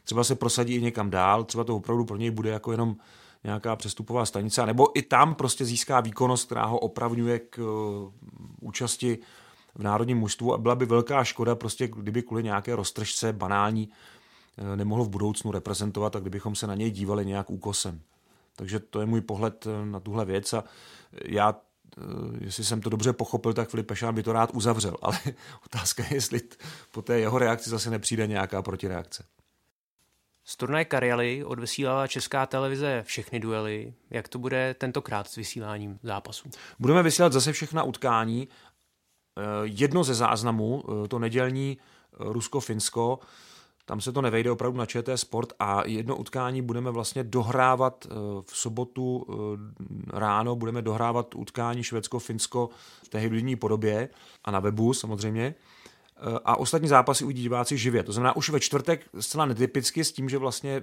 třeba 0.04 0.24
se 0.24 0.34
prosadí 0.34 0.74
i 0.74 0.82
někam 0.82 1.10
dál, 1.10 1.44
třeba 1.44 1.64
to 1.64 1.76
opravdu 1.76 2.04
pro 2.04 2.16
něj 2.16 2.30
bude 2.30 2.50
jako 2.50 2.72
jenom 2.72 2.96
nějaká 3.44 3.76
přestupová 3.76 4.26
stanice, 4.26 4.66
nebo 4.66 4.98
i 4.98 5.02
tam 5.02 5.34
prostě 5.34 5.64
získá 5.64 6.00
výkonnost, 6.00 6.46
která 6.46 6.64
ho 6.64 6.78
opravňuje 6.78 7.38
k 7.38 7.58
uh, 7.58 8.12
účasti 8.60 9.18
v 9.74 9.82
národním 9.82 10.18
mužstvu 10.18 10.54
a 10.54 10.58
byla 10.58 10.74
by 10.74 10.86
velká 10.86 11.24
škoda, 11.24 11.54
prostě 11.54 11.88
kdyby 11.88 12.22
kvůli 12.22 12.42
nějaké 12.42 12.76
roztržce 12.76 13.32
banální 13.32 13.88
nemohl 14.76 15.04
v 15.04 15.08
budoucnu 15.08 15.52
reprezentovat 15.52 16.16
a 16.16 16.20
kdybychom 16.20 16.54
se 16.54 16.66
na 16.66 16.74
něj 16.74 16.90
dívali 16.90 17.26
nějak 17.26 17.50
úkosem. 17.50 18.00
Takže 18.56 18.80
to 18.80 19.00
je 19.00 19.06
můj 19.06 19.20
pohled 19.20 19.66
uh, 19.66 19.86
na 19.86 20.00
tuhle 20.00 20.24
věc 20.24 20.52
a 20.52 20.64
já 21.24 21.54
jestli 22.40 22.64
jsem 22.64 22.80
to 22.80 22.90
dobře 22.90 23.12
pochopil, 23.12 23.52
tak 23.52 23.68
Filip 23.68 23.86
Pešán 23.86 24.14
by 24.14 24.22
to 24.22 24.32
rád 24.32 24.50
uzavřel, 24.54 24.96
ale 25.02 25.18
otázka 25.64 26.02
je, 26.02 26.14
jestli 26.14 26.40
po 26.90 27.02
té 27.02 27.20
jeho 27.20 27.38
reakci 27.38 27.70
zase 27.70 27.90
nepřijde 27.90 28.26
nějaká 28.26 28.62
protireakce. 28.62 29.24
Z 30.44 30.56
turnaje 30.56 30.84
Karialy 30.84 31.44
odvysílala 31.44 32.06
česká 32.06 32.46
televize 32.46 33.02
všechny 33.06 33.40
duely. 33.40 33.94
Jak 34.10 34.28
to 34.28 34.38
bude 34.38 34.74
tentokrát 34.74 35.28
s 35.28 35.36
vysíláním 35.36 35.98
zápasů? 36.02 36.50
Budeme 36.78 37.02
vysílat 37.02 37.32
zase 37.32 37.52
všechna 37.52 37.82
utkání. 37.82 38.48
Eh, 38.48 39.42
jedno 39.62 40.04
ze 40.04 40.14
záznamů, 40.14 40.84
eh, 41.04 41.08
to 41.08 41.18
nedělní 41.18 41.78
eh, 41.78 42.16
Rusko-Finsko, 42.18 43.18
tam 43.86 44.00
se 44.00 44.12
to 44.12 44.22
nevejde 44.22 44.50
opravdu 44.50 44.78
na 44.78 44.86
ČT 44.86 45.18
Sport 45.18 45.52
a 45.58 45.82
jedno 45.86 46.16
utkání 46.16 46.62
budeme 46.62 46.90
vlastně 46.90 47.24
dohrávat 47.24 48.06
v 48.42 48.56
sobotu 48.56 49.26
ráno, 50.12 50.56
budeme 50.56 50.82
dohrávat 50.82 51.34
utkání 51.34 51.82
Švédsko-Finsko 51.82 52.68
v 53.04 53.08
té 53.08 53.18
hybridní 53.18 53.56
podobě 53.56 54.08
a 54.44 54.50
na 54.50 54.60
webu 54.60 54.94
samozřejmě 54.94 55.54
a 56.44 56.56
ostatní 56.56 56.88
zápasy 56.88 57.24
uvidí 57.24 57.42
diváci 57.42 57.78
živě. 57.78 58.02
To 58.02 58.12
znamená 58.12 58.36
už 58.36 58.50
ve 58.50 58.60
čtvrtek 58.60 59.08
zcela 59.20 59.46
netypicky 59.46 60.04
s 60.04 60.12
tím, 60.12 60.28
že 60.28 60.38
vlastně 60.38 60.82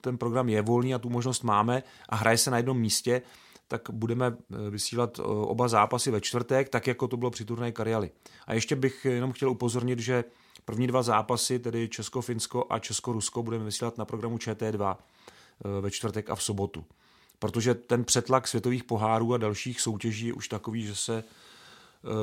ten 0.00 0.18
program 0.18 0.48
je 0.48 0.62
volný 0.62 0.94
a 0.94 0.98
tu 0.98 1.10
možnost 1.10 1.42
máme 1.42 1.82
a 2.08 2.16
hraje 2.16 2.38
se 2.38 2.50
na 2.50 2.56
jednom 2.56 2.78
místě, 2.78 3.22
tak 3.68 3.90
budeme 3.90 4.26
eh, 4.26 4.70
vysílat 4.70 5.18
eh, 5.18 5.22
oba 5.22 5.68
zápasy 5.68 6.10
ve 6.10 6.20
čtvrtek, 6.20 6.68
tak 6.68 6.86
jako 6.86 7.08
to 7.08 7.16
bylo 7.16 7.30
při 7.30 7.44
turnaji 7.44 7.72
Karialy. 7.72 8.10
A 8.46 8.54
ještě 8.54 8.76
bych 8.76 9.04
jenom 9.04 9.32
chtěl 9.32 9.50
upozornit, 9.50 9.98
že 9.98 10.24
první 10.66 10.86
dva 10.86 11.02
zápasy, 11.02 11.58
tedy 11.58 11.88
Česko-Finsko 11.88 12.66
a 12.70 12.78
Česko-Rusko, 12.78 13.42
budeme 13.42 13.64
vysílat 13.64 13.98
na 13.98 14.04
programu 14.04 14.36
ČT2 14.36 14.96
ve 15.80 15.90
čtvrtek 15.90 16.30
a 16.30 16.34
v 16.34 16.42
sobotu. 16.42 16.84
Protože 17.38 17.74
ten 17.74 18.04
přetlak 18.04 18.48
světových 18.48 18.84
pohárů 18.84 19.34
a 19.34 19.38
dalších 19.38 19.80
soutěží 19.80 20.26
je 20.26 20.32
už 20.32 20.48
takový, 20.48 20.86
že 20.86 20.94
se 20.94 21.24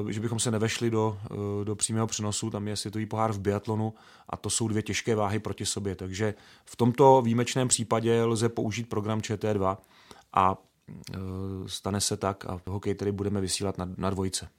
že 0.10 0.20
bychom 0.20 0.40
se 0.40 0.52
nevešli 0.52 0.90
do, 0.90 1.18
do 1.64 1.76
přímého 1.76 2.08
přenosu, 2.08 2.50
tam 2.50 2.68
je 2.68 2.76
světový 2.76 3.06
pohár 3.06 3.32
v 3.32 3.40
biatlonu 3.40 3.94
a 4.30 4.38
to 4.38 4.50
jsou 4.50 4.68
dvě 4.68 4.84
těžké 4.84 5.16
váhy 5.16 5.40
proti 5.40 5.66
sobě, 5.66 5.96
takže 5.96 6.34
v 6.66 6.76
tomto 6.76 7.22
výjimečném 7.22 7.68
případě 7.68 8.24
lze 8.24 8.50
použít 8.50 8.90
program 8.90 9.20
ČT2 9.20 9.78
a 10.34 10.58
stane 11.66 12.02
se 12.02 12.18
tak 12.18 12.46
a 12.46 12.62
hokej 12.68 12.96
tedy 12.96 13.12
budeme 13.12 13.42
vysílat 13.42 13.78
na, 13.78 13.90
na 13.98 14.10
dvojce. 14.10 14.50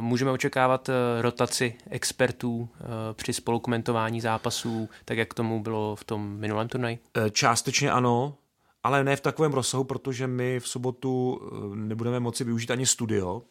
Můžeme 0.00 0.30
očekávat 0.30 0.88
eh, 0.88 1.22
rotaci 1.22 1.74
expertů 1.90 2.68
eh, 2.74 2.84
při 3.12 3.32
spolukomentování 3.32 4.20
zápasů, 4.20 4.88
tak 5.04 5.18
jak 5.18 5.34
tomu 5.34 5.62
bylo 5.62 5.96
v 5.96 6.04
tom 6.04 6.36
minulém 6.36 6.68
turnaji? 6.68 6.98
Eh, 7.16 7.30
částečně 7.30 7.90
ano, 7.90 8.34
ale 8.82 9.04
ne 9.04 9.16
v 9.16 9.20
takovém 9.20 9.52
rozsahu, 9.52 9.84
protože 9.84 10.26
my 10.26 10.60
v 10.60 10.68
sobotu 10.68 11.40
nebudeme 11.74 12.20
moci 12.20 12.44
využít 12.44 12.70
ani 12.70 12.86
studio. 12.86 13.42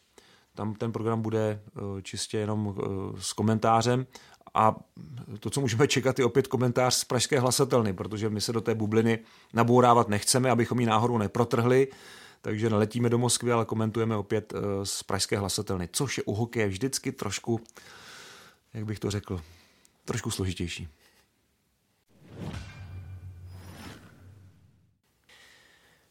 Tam 0.55 0.73
ten 0.73 0.91
program 0.91 1.21
bude 1.21 1.61
čistě 2.03 2.37
jenom 2.37 2.75
s 3.19 3.33
komentářem 3.33 4.05
a 4.53 4.75
to, 5.39 5.49
co 5.49 5.61
můžeme 5.61 5.87
čekat, 5.87 6.19
je 6.19 6.25
opět 6.25 6.47
komentář 6.47 6.93
z 6.93 7.03
Pražské 7.03 7.39
hlasatelny, 7.39 7.93
protože 7.93 8.29
my 8.29 8.41
se 8.41 8.53
do 8.53 8.61
té 8.61 8.75
bubliny 8.75 9.19
nabourávat 9.53 10.09
nechceme, 10.09 10.51
abychom 10.51 10.79
ji 10.79 10.85
náhodou 10.85 11.17
neprotrhli 11.17 11.87
takže 12.41 12.69
neletíme 12.69 13.09
do 13.09 13.17
Moskvy, 13.17 13.51
ale 13.51 13.65
komentujeme 13.65 14.15
opět 14.15 14.53
eh, 14.53 14.85
z 14.85 15.03
pražské 15.03 15.37
hlasatelny, 15.37 15.89
což 15.91 16.17
je 16.17 16.23
u 16.23 16.33
hokeje 16.33 16.67
vždycky 16.67 17.11
trošku, 17.11 17.61
jak 18.73 18.85
bych 18.85 18.99
to 18.99 19.11
řekl, 19.11 19.41
trošku 20.05 20.31
složitější. 20.31 20.87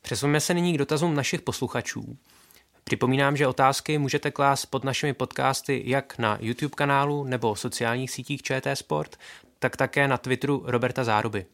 Přesuneme 0.03 0.41
se 0.41 0.55
nyní 0.55 0.75
k 0.75 0.79
dotazům 0.79 1.15
našich 1.15 1.41
posluchačů. 1.41 2.17
Připomínám, 2.85 3.37
že 3.37 3.47
otázky 3.47 3.99
můžete 3.99 4.31
klást 4.31 4.67
pod 4.67 4.85
našimi 4.85 5.12
podcasty 5.12 5.83
jak 5.87 6.19
na 6.19 6.39
YouTube 6.41 6.75
kanálu 6.75 7.25
nebo 7.25 7.57
sociálních 7.57 8.11
sítích 8.11 8.43
ČT 8.43 8.77
Sport, 8.77 9.17
tak 9.59 9.77
také 9.77 10.09
na 10.09 10.19
Twitteru 10.19 10.62
Roberta 10.67 11.05
Záruby. 11.05 11.47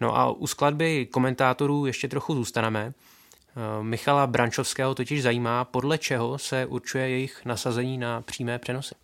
No 0.00 0.16
a 0.16 0.30
u 0.30 0.46
skladby 0.46 1.06
komentátorů 1.06 1.86
ještě 1.86 2.08
trochu 2.08 2.34
zůstaneme. 2.34 2.94
Eh, 3.56 3.82
Michala 3.82 4.26
Brančovského 4.26 4.94
totiž 4.94 5.22
zajímá, 5.22 5.64
podle 5.64 5.98
čeho 5.98 6.38
se 6.38 6.66
určuje 6.66 7.08
jejich 7.08 7.44
nasazení 7.44 7.98
na 7.98 8.20
přímé 8.20 8.58
přenosy. 8.58 8.94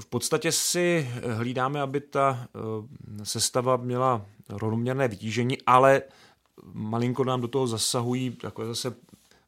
V 0.00 0.06
podstatě 0.06 0.52
si 0.52 1.10
hlídáme, 1.36 1.80
aby 1.80 2.00
ta 2.00 2.46
eh, 2.46 3.24
sestava 3.24 3.76
měla 3.76 4.26
rovnoměrné 4.48 5.08
vytížení, 5.08 5.58
ale 5.66 6.02
malinko 6.72 7.24
nám 7.24 7.40
do 7.40 7.48
toho 7.48 7.66
zasahují 7.66 8.30
takové 8.30 8.66
zase 8.66 8.94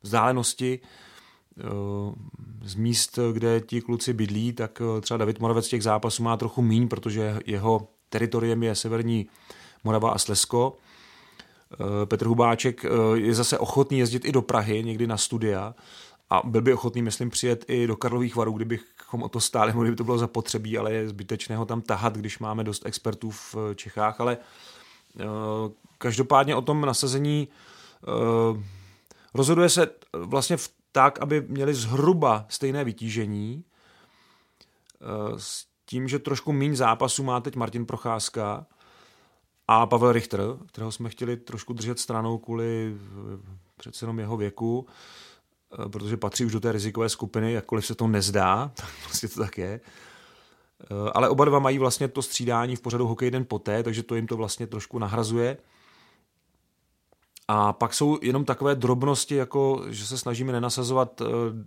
vzdálenosti 0.03 0.81
eh, 0.81 1.63
z 2.63 2.75
míst, 2.75 3.19
kde 3.33 3.61
ti 3.61 3.81
kluci 3.81 4.13
bydlí, 4.13 4.53
tak 4.53 4.83
třeba 5.01 5.19
David 5.19 5.41
Moravec 5.41 5.69
těch 5.69 5.83
zápasů 5.83 6.23
má 6.23 6.37
trochu 6.37 6.63
míň, 6.63 6.89
protože 6.89 7.39
jeho 7.47 7.89
teritoriem 8.09 8.63
je 8.63 8.75
severní 8.75 9.27
Morava 9.85 10.11
a 10.11 10.19
Slesko 10.19 10.77
Petr 12.05 12.27
Hubáček 12.27 12.85
eh, 12.85 12.89
je 13.15 13.35
zase 13.35 13.59
ochotný 13.59 13.99
jezdit 13.99 14.25
i 14.25 14.33
do 14.33 14.43
Prahy, 14.43 14.83
někdy 14.85 15.07
na 15.07 15.17
studia. 15.17 15.75
A 16.31 16.41
byl 16.45 16.63
by 16.63 16.75
ochotný, 16.75 17.03
myslím, 17.03 17.31
přijet 17.31 17.65
i 17.69 17.87
do 17.87 17.97
Karlových 17.97 18.37
varů, 18.37 18.53
kdybychom 18.53 19.23
o 19.23 19.29
to 19.29 19.41
stáli, 19.41 19.73
kdyby 19.81 19.97
to 19.97 20.05
bylo 20.05 20.19
zapotřebí, 20.19 20.79
ale 20.79 20.93
je 20.93 21.09
zbytečné 21.09 21.57
ho 21.57 21.65
tam 21.65 21.81
tahat, 21.81 22.17
když 22.17 22.39
máme 22.39 22.65
dost 22.65 22.87
expertů 22.87 23.31
v 23.31 23.57
eh, 23.71 23.75
Čechách, 23.75 24.21
ale 24.21 24.39
každopádně 25.99 26.57
o 26.57 26.63
tom 26.63 26.81
nasazení 26.81 27.49
rozhoduje 29.35 29.69
se 29.69 29.89
vlastně 30.13 30.57
v 30.57 30.71
tak, 30.93 31.19
aby 31.19 31.41
měli 31.49 31.75
zhruba 31.75 32.47
stejné 32.49 32.85
vytížení 32.85 33.65
s 35.37 35.67
tím, 35.87 36.09
že 36.09 36.19
trošku 36.19 36.53
méně 36.53 36.77
zápasů 36.77 37.23
má 37.23 37.41
teď 37.41 37.57
Martin 37.57 37.87
Procházka, 37.87 38.67
a 39.73 39.87
Pavel 39.87 40.13
Richter, 40.13 40.41
kterého 40.67 40.93
jsme 40.93 41.09
chtěli 41.09 41.37
trošku 41.37 41.73
držet 41.73 41.99
stranou 41.99 42.39
kvůli 42.39 42.95
eh, 42.95 43.39
přece 43.77 44.05
jenom 44.05 44.19
jeho 44.19 44.37
věku, 44.37 44.87
eh, 45.73 45.89
protože 45.89 46.17
patří 46.17 46.45
už 46.45 46.53
do 46.53 46.61
té 46.61 46.73
rizikové 46.73 47.09
skupiny, 47.09 47.53
jakkoliv 47.53 47.87
se 47.87 47.95
to 47.95 48.07
nezdá, 48.07 48.71
tak 48.75 48.89
prostě 49.05 49.29
to 49.29 49.41
tak 49.41 49.59
je. 49.59 49.81
Eh, 50.83 51.11
ale 51.15 51.29
oba 51.29 51.45
dva 51.45 51.59
mají 51.59 51.79
vlastně 51.79 52.09
to 52.09 52.23
střídání 52.23 52.77
v 52.77 52.81
pořadu 52.81 53.07
Hokej 53.07 53.31
den 53.31 53.45
poté, 53.45 53.83
takže 53.83 54.03
to 54.03 54.15
jim 54.15 54.27
to 54.27 54.37
vlastně 54.37 54.67
trošku 54.67 54.99
nahrazuje. 54.99 55.57
A 57.49 57.73
pak 57.73 57.95
jsou 57.95 58.19
jenom 58.23 58.45
takové 58.45 58.75
drobnosti, 58.75 59.35
jako 59.35 59.85
že 59.89 60.07
se 60.07 60.19
snažíme 60.19 60.53
nenasazovat 60.53 61.23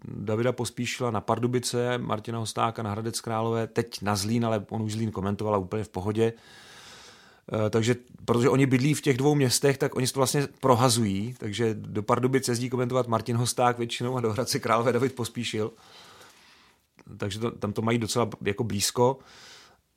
Davida 0.05 0.51
Pospíšila 0.51 1.11
na 1.11 1.21
Pardubice, 1.21 1.97
Martina 1.97 2.39
Hostáka 2.39 2.83
na 2.83 2.91
Hradec 2.91 3.21
Králové, 3.21 3.67
teď 3.67 4.01
na 4.01 4.15
Zlín, 4.15 4.45
ale 4.45 4.65
on 4.69 4.81
už 4.81 4.93
Zlín 4.93 5.11
komentovala 5.11 5.57
úplně 5.57 5.83
v 5.83 5.89
pohodě. 5.89 6.33
Takže 7.69 7.95
protože 8.25 8.49
oni 8.49 8.65
bydlí 8.65 8.93
v 8.93 9.01
těch 9.01 9.17
dvou 9.17 9.35
městech, 9.35 9.77
tak 9.77 9.95
oni 9.95 10.07
to 10.07 10.19
vlastně 10.19 10.47
prohazují, 10.59 11.35
takže 11.39 11.73
do 11.73 12.03
Pardubic 12.03 12.47
jezdí 12.47 12.69
komentovat 12.69 13.07
Martin 13.07 13.37
Hosták 13.37 13.77
většinou 13.77 14.17
a 14.17 14.21
do 14.21 14.33
Hradce 14.33 14.59
Králové 14.59 14.91
David 14.93 15.15
Pospíšil. 15.15 15.71
Takže 17.17 17.39
to, 17.39 17.51
tam 17.51 17.73
to 17.73 17.81
mají 17.81 17.97
docela 17.97 18.29
jako 18.45 18.63
blízko. 18.63 19.19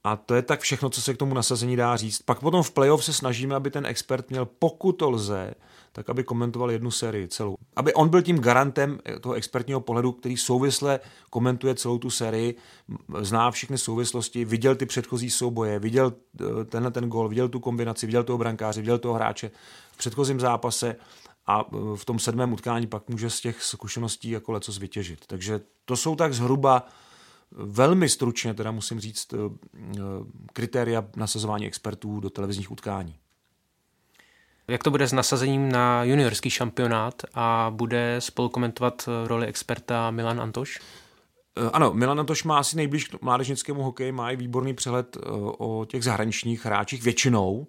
A 0.04 0.16
to 0.16 0.34
je 0.34 0.42
tak 0.42 0.60
všechno, 0.60 0.90
co 0.90 1.02
se 1.02 1.14
k 1.14 1.16
tomu 1.16 1.34
nasazení 1.34 1.76
dá 1.76 1.96
říct. 1.96 2.22
Pak 2.22 2.40
potom 2.40 2.62
v 2.62 2.70
playoff 2.70 3.04
se 3.04 3.12
snažíme, 3.12 3.54
aby 3.54 3.70
ten 3.70 3.86
expert 3.86 4.30
měl, 4.30 4.46
pokud 4.58 4.92
to 4.92 5.10
lze, 5.10 5.54
tak 5.96 6.10
aby 6.10 6.24
komentoval 6.24 6.70
jednu 6.70 6.90
sérii 6.90 7.28
celou. 7.28 7.56
Aby 7.76 7.94
on 7.94 8.08
byl 8.08 8.22
tím 8.22 8.38
garantem 8.38 8.98
toho 9.20 9.34
expertního 9.34 9.80
pohledu, 9.80 10.12
který 10.12 10.36
souvisle 10.36 11.00
komentuje 11.30 11.74
celou 11.74 11.98
tu 11.98 12.10
sérii, 12.10 12.56
zná 13.20 13.50
všechny 13.50 13.78
souvislosti, 13.78 14.44
viděl 14.44 14.76
ty 14.76 14.86
předchozí 14.86 15.30
souboje, 15.30 15.78
viděl 15.78 16.12
eh, 16.40 16.64
tenhle 16.64 16.90
ten 16.90 17.08
gol, 17.08 17.28
viděl 17.28 17.48
tu 17.48 17.60
kombinaci, 17.60 18.06
viděl 18.06 18.24
toho 18.24 18.38
brankáře, 18.38 18.80
viděl 18.80 18.98
toho 18.98 19.14
hráče 19.14 19.50
v 19.92 19.96
předchozím 19.96 20.40
zápase 20.40 20.96
a 21.46 21.64
eh, 21.64 21.76
v 21.96 22.04
tom 22.04 22.18
sedmém 22.18 22.52
utkání 22.52 22.86
pak 22.86 23.08
může 23.08 23.30
z 23.30 23.40
těch 23.40 23.62
zkušeností 23.62 24.30
jako 24.30 24.52
leco 24.52 24.72
vytěžit. 24.72 25.26
Takže 25.26 25.60
to 25.84 25.96
jsou 25.96 26.16
tak 26.16 26.34
zhruba 26.34 26.86
velmi 27.50 28.08
stručně, 28.08 28.54
teda 28.54 28.70
musím 28.70 29.00
říct, 29.00 29.34
eh, 29.34 29.36
kritéria 30.52 31.04
nasazování 31.16 31.66
expertů 31.66 32.20
do 32.20 32.30
televizních 32.30 32.70
utkání. 32.70 33.18
Jak 34.68 34.82
to 34.82 34.90
bude 34.90 35.08
s 35.08 35.12
nasazením 35.12 35.72
na 35.72 36.04
juniorský 36.04 36.50
šampionát 36.50 37.22
a 37.34 37.70
bude 37.74 38.16
spolu 38.18 38.48
komentovat 38.48 39.08
roli 39.26 39.46
experta 39.46 40.10
Milan 40.10 40.40
Antoš? 40.40 40.80
Eh, 41.56 41.70
ano, 41.72 41.92
Milan 41.94 42.20
Antoš 42.20 42.44
má 42.44 42.58
asi 42.58 42.76
nejblíž 42.76 43.08
k 43.08 43.22
mládežnickému 43.22 43.82
hokeji, 43.82 44.12
má 44.12 44.30
i 44.30 44.36
výborný 44.36 44.74
přehled 44.74 45.16
eh, 45.16 45.20
o 45.58 45.84
těch 45.88 46.04
zahraničních 46.04 46.64
hráčích 46.64 47.02
většinou 47.02 47.66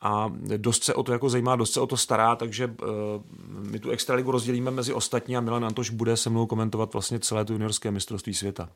a 0.00 0.32
dost 0.56 0.84
se 0.84 0.94
o 0.94 1.02
to 1.02 1.12
jako 1.12 1.28
zajímá, 1.28 1.56
dost 1.56 1.72
se 1.72 1.80
o 1.80 1.86
to 1.86 1.96
stará, 1.96 2.36
takže 2.36 2.74
my 3.70 3.78
tu 3.78 3.90
extraligu 3.90 4.30
rozdělíme 4.30 4.70
mezi 4.70 4.92
ostatní 4.92 5.36
a 5.36 5.40
Milan 5.40 5.64
Antoš 5.64 5.90
bude 5.90 6.16
se 6.16 6.30
mnou 6.30 6.46
komentovat 6.46 6.92
vlastně 6.92 7.18
celé 7.18 7.44
to 7.44 7.52
juniorské 7.52 7.90
mistrovství 7.90 8.34
světa. 8.34 8.68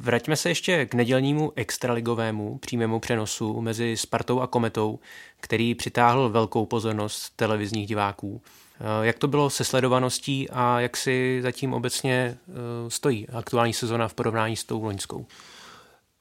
Vraťme 0.00 0.36
se 0.36 0.48
ještě 0.48 0.86
k 0.86 0.94
nedělnímu 0.94 1.52
extraligovému 1.56 2.58
přímému 2.58 3.00
přenosu 3.00 3.60
mezi 3.60 3.96
Spartou 3.96 4.40
a 4.40 4.46
Kometou, 4.46 4.98
který 5.40 5.74
přitáhl 5.74 6.28
velkou 6.28 6.66
pozornost 6.66 7.32
televizních 7.36 7.86
diváků. 7.86 8.42
Eh, 8.80 9.06
jak 9.06 9.18
to 9.18 9.28
bylo 9.28 9.50
se 9.50 9.64
sledovaností 9.64 10.50
a 10.50 10.80
jak 10.80 10.96
si 10.96 11.38
zatím 11.42 11.74
obecně 11.74 12.38
eh, 12.48 12.52
stojí 12.90 13.28
aktuální 13.28 13.72
sezona 13.72 14.08
v 14.08 14.14
porovnání 14.14 14.56
s 14.56 14.64
tou 14.64 14.84
loňskou? 14.84 15.26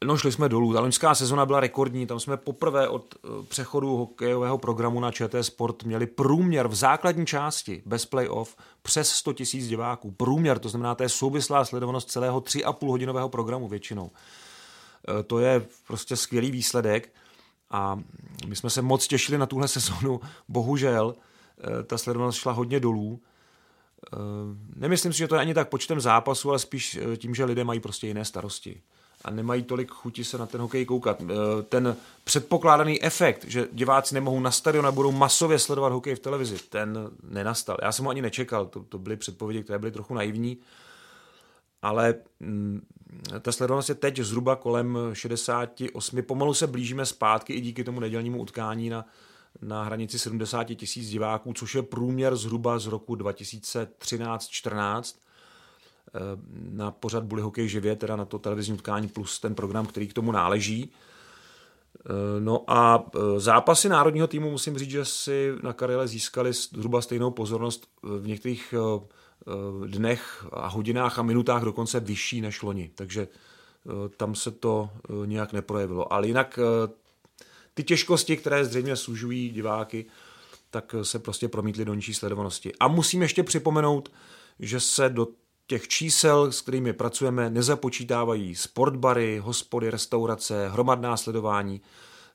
No, 0.03 0.17
šli 0.17 0.31
jsme 0.31 0.49
dolů. 0.49 0.73
Ta 0.73 0.79
loňská 0.79 1.15
sezona 1.15 1.45
byla 1.45 1.59
rekordní. 1.59 2.07
Tam 2.07 2.19
jsme 2.19 2.37
poprvé 2.37 2.87
od 2.87 3.15
eh, 3.15 3.27
přechodu 3.47 3.97
hokejového 3.97 4.57
programu 4.57 4.99
na 4.99 5.11
ČT 5.11 5.43
Sport 5.43 5.83
měli 5.83 6.07
průměr 6.07 6.67
v 6.67 6.75
základní 6.75 7.25
části 7.25 7.81
bez 7.85 8.05
playoff 8.05 8.55
přes 8.81 9.09
100 9.09 9.33
tisíc 9.33 9.67
diváků. 9.67 10.11
Průměr, 10.11 10.59
to 10.59 10.69
znamená, 10.69 10.95
to 10.95 11.03
je 11.03 11.09
souvislá 11.09 11.65
sledovanost 11.65 12.11
celého 12.11 12.39
3,5 12.39 12.87
hodinového 12.87 13.29
programu 13.29 13.67
většinou. 13.67 14.11
Eh, 15.19 15.23
to 15.23 15.39
je 15.39 15.65
prostě 15.87 16.15
skvělý 16.15 16.51
výsledek 16.51 17.13
a 17.69 17.99
my 18.47 18.55
jsme 18.55 18.69
se 18.69 18.81
moc 18.81 19.07
těšili 19.07 19.37
na 19.37 19.45
tuhle 19.45 19.67
sezonu. 19.77 20.21
Bohužel 20.47 21.15
eh, 21.15 21.83
ta 21.83 21.97
sledovanost 21.97 22.39
šla 22.39 22.51
hodně 22.51 22.79
dolů. 22.79 23.19
Nemyslím 24.75 25.13
si, 25.13 25.19
že 25.19 25.27
to 25.27 25.35
je 25.35 25.41
ani 25.41 25.53
tak 25.53 25.69
počtem 25.69 26.01
zápasů, 26.01 26.49
ale 26.49 26.59
spíš 26.59 26.99
tím, 27.17 27.35
že 27.35 27.45
lidé 27.45 27.63
mají 27.63 27.79
prostě 27.79 28.07
jiné 28.07 28.25
starosti 28.25 28.81
a 29.25 29.31
nemají 29.31 29.63
tolik 29.63 29.91
chuti 29.91 30.23
se 30.23 30.37
na 30.37 30.45
ten 30.45 30.61
hokej 30.61 30.85
koukat. 30.85 31.21
Eh, 31.21 31.63
ten 31.63 31.95
předpokládaný 32.23 33.03
efekt, 33.03 33.45
že 33.47 33.67
diváci 33.71 34.13
nemohou 34.13 34.39
na 34.39 34.51
stadion 34.51 34.87
a 34.87 34.91
budou 34.91 35.11
masově 35.11 35.59
sledovat 35.59 35.91
hokej 35.91 36.15
v 36.15 36.19
televizi, 36.19 36.57
ten 36.69 37.09
nenastal. 37.23 37.77
Já 37.81 37.91
jsem 37.91 38.05
ho 38.05 38.11
ani 38.11 38.21
nečekal, 38.21 38.65
to, 38.65 38.83
to 38.83 38.97
byly 38.97 39.17
předpovědi, 39.17 39.63
které 39.63 39.79
byly 39.79 39.91
trochu 39.91 40.13
naivní, 40.13 40.57
ale 41.81 42.15
mm, 42.39 42.81
ta 43.41 43.51
sledovanost 43.51 43.89
je 43.89 43.95
teď 43.95 44.19
zhruba 44.19 44.55
kolem 44.55 44.97
68. 45.13 46.21
Pomalu 46.21 46.53
se 46.53 46.67
blížíme 46.67 47.05
zpátky 47.05 47.53
i 47.53 47.61
díky 47.61 47.83
tomu 47.83 47.99
nedělnímu 47.99 48.41
utkání 48.41 48.89
na, 48.89 49.05
na 49.61 49.83
hranici 49.83 50.19
70 50.19 50.63
tisíc 50.63 51.09
diváků, 51.09 51.53
což 51.53 51.75
je 51.75 51.83
průměr 51.83 52.35
zhruba 52.35 52.79
z 52.79 52.87
roku 52.87 53.15
2013-14 53.15 55.24
na 56.69 56.91
pořad 56.91 57.23
Bully 57.23 57.41
Hokej 57.41 57.67
živě, 57.67 57.95
teda 57.95 58.15
na 58.15 58.25
to 58.25 58.39
televizní 58.39 58.73
utkání 58.73 59.07
plus 59.07 59.39
ten 59.39 59.55
program, 59.55 59.85
který 59.85 60.07
k 60.07 60.13
tomu 60.13 60.31
náleží. 60.31 60.91
No 62.39 62.63
a 62.67 63.05
zápasy 63.37 63.89
národního 63.89 64.27
týmu 64.27 64.51
musím 64.51 64.77
říct, 64.77 64.89
že 64.89 65.05
si 65.05 65.53
na 65.63 65.73
Karele 65.73 66.07
získali 66.07 66.53
zhruba 66.53 67.01
stejnou 67.01 67.31
pozornost 67.31 67.87
v 68.03 68.27
některých 68.27 68.73
dnech 69.87 70.45
a 70.51 70.67
hodinách 70.67 71.19
a 71.19 71.23
minutách 71.23 71.63
dokonce 71.63 71.99
vyšší 71.99 72.41
než 72.41 72.61
loni. 72.61 72.91
Takže 72.95 73.27
tam 74.17 74.35
se 74.35 74.51
to 74.51 74.89
nějak 75.25 75.53
neprojevilo. 75.53 76.13
Ale 76.13 76.27
jinak 76.27 76.59
ty 77.73 77.83
těžkosti, 77.83 78.37
které 78.37 78.65
zřejmě 78.65 78.95
služují 78.95 79.49
diváky, 79.49 80.05
tak 80.69 80.95
se 81.01 81.19
prostě 81.19 81.47
promítly 81.47 81.85
do 81.85 81.93
nižší 81.93 82.13
sledovanosti. 82.13 82.73
A 82.79 82.87
musím 82.87 83.21
ještě 83.21 83.43
připomenout, 83.43 84.11
že 84.59 84.79
se 84.79 85.09
do 85.09 85.27
těch 85.67 85.87
čísel, 85.87 86.51
s 86.51 86.61
kterými 86.61 86.93
pracujeme, 86.93 87.49
nezapočítávají 87.49 88.55
sportbary, 88.55 89.39
hospody, 89.43 89.89
restaurace, 89.89 90.69
hromadná 90.69 91.17
sledování. 91.17 91.81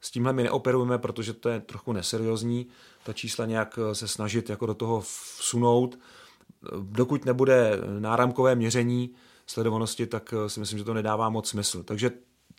S 0.01 0.11
tímhle 0.11 0.33
my 0.33 0.43
neoperujeme, 0.43 0.99
protože 0.99 1.33
to 1.33 1.49
je 1.49 1.61
trochu 1.61 1.93
neseriózní, 1.93 2.67
ta 3.05 3.13
čísla 3.13 3.47
nějak 3.47 3.79
se 3.93 4.09
snažit 4.09 4.51
jako 4.51 4.67
do 4.67 4.75
toho 4.75 5.01
vsunout. 5.01 5.99
Dokud 6.81 7.25
nebude 7.25 7.79
náramkové 7.99 8.55
měření 8.55 9.15
sledovanosti, 9.47 10.07
tak 10.07 10.35
si 10.47 10.61
myslím, 10.61 10.79
že 10.79 10.85
to 10.85 10.95
nedává 10.95 11.29
moc 11.29 11.49
smysl. 11.49 11.83
Takže 11.83 12.11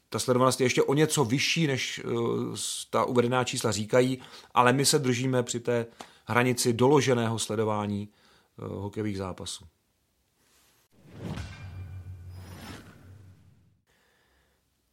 ta 0.09 0.19
sledovanost 0.19 0.61
je 0.61 0.65
ještě 0.65 0.83
o 0.83 0.93
něco 0.93 1.25
vyšší, 1.25 1.67
než 1.67 2.01
uh, 2.05 2.55
ta 2.89 3.05
uvedená 3.05 3.43
čísla 3.43 3.71
říkají, 3.71 4.19
ale 4.53 4.73
my 4.73 4.85
se 4.85 4.99
držíme 4.99 5.43
při 5.43 5.59
té 5.59 5.85
hranici 6.25 6.73
doloženého 6.73 7.39
sledování 7.39 8.09
hokejových 8.57 9.17
zápasů. 9.17 9.65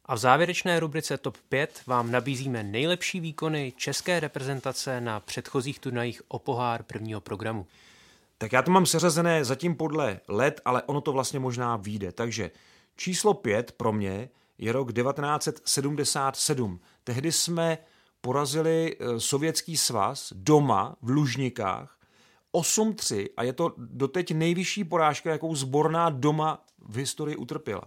A 0.05 0.15
v 0.15 0.17
závěrečné 0.17 0.79
rubrice 0.79 1.17
TOP 1.17 1.37
5 1.49 1.81
vám 1.87 2.11
nabízíme 2.11 2.63
nejlepší 2.63 3.19
výkony 3.19 3.73
české 3.77 4.19
reprezentace 4.19 5.01
na 5.01 5.19
předchozích 5.19 5.79
turnajích 5.79 6.21
o 6.27 6.39
pohár 6.39 6.83
prvního 6.83 7.21
programu. 7.21 7.67
Tak 8.37 8.53
já 8.53 8.61
to 8.61 8.71
mám 8.71 8.85
seřazené 8.85 9.45
zatím 9.45 9.75
podle 9.75 10.19
let, 10.27 10.61
ale 10.65 10.83
ono 10.83 11.01
to 11.01 11.11
vlastně 11.11 11.39
možná 11.39 11.75
vyjde. 11.77 12.11
Takže 12.11 12.51
číslo 12.95 13.33
5 13.33 13.71
pro 13.71 13.91
mě 13.91 14.29
je 14.57 14.71
rok 14.71 14.93
1977. 14.93 16.79
Tehdy 17.03 17.31
jsme 17.31 17.77
porazili 18.21 18.97
eh, 18.99 19.19
Sovětský 19.19 19.77
svaz 19.77 20.33
doma 20.35 20.95
v 21.01 21.09
Lužnikách 21.09 21.98
8-3 22.53 23.27
a 23.37 23.43
je 23.43 23.53
to 23.53 23.73
doteď 23.77 24.31
nejvyšší 24.31 24.83
porážka, 24.83 25.29
jakou 25.29 25.55
zborná 25.55 26.09
doma 26.09 26.65
v 26.77 26.97
historii 26.97 27.35
utrpěla. 27.35 27.81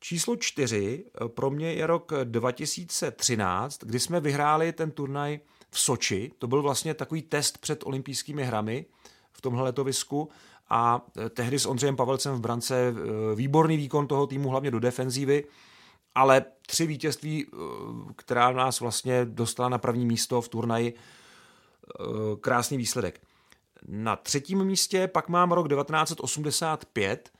Číslo 0.00 0.36
4 0.36 1.04
eh, 1.04 1.28
pro 1.28 1.50
mě 1.50 1.72
je 1.72 1.86
rok 1.86 2.12
2013, 2.24 3.84
kdy 3.84 4.00
jsme 4.00 4.20
vyhráli 4.20 4.72
ten 4.72 4.90
turnaj 4.90 5.40
v 5.70 5.80
Soči. 5.80 6.30
To 6.38 6.46
byl 6.46 6.62
vlastně 6.62 6.94
takový 6.94 7.22
test 7.22 7.58
před 7.58 7.86
olympijskými 7.86 8.44
hrami 8.44 8.86
v 9.32 9.40
tomhle 9.40 9.62
letovisku 9.62 10.28
a 10.68 11.06
e, 11.16 11.28
tehdy 11.30 11.58
s 11.58 11.66
Ondřejem 11.66 11.96
Pavelcem 11.96 12.34
v 12.34 12.40
brance 12.40 12.88
e, 12.88 12.92
výborný 13.34 13.76
výkon 13.76 14.06
toho 14.06 14.26
týmu, 14.26 14.48
hlavně 14.48 14.70
do 14.70 14.80
defenzívy, 14.80 15.44
ale 16.14 16.44
tři 16.66 16.86
vítězství, 16.86 17.46
která 18.16 18.52
nás 18.52 18.80
vlastně 18.80 19.24
dostala 19.24 19.68
na 19.68 19.78
první 19.78 20.06
místo 20.06 20.40
v 20.40 20.48
turnaji, 20.48 20.94
krásný 22.40 22.76
výsledek. 22.76 23.20
Na 23.88 24.16
třetím 24.16 24.64
místě 24.64 25.08
pak 25.08 25.28
mám 25.28 25.52
rok 25.52 25.68
1985, 25.68 27.30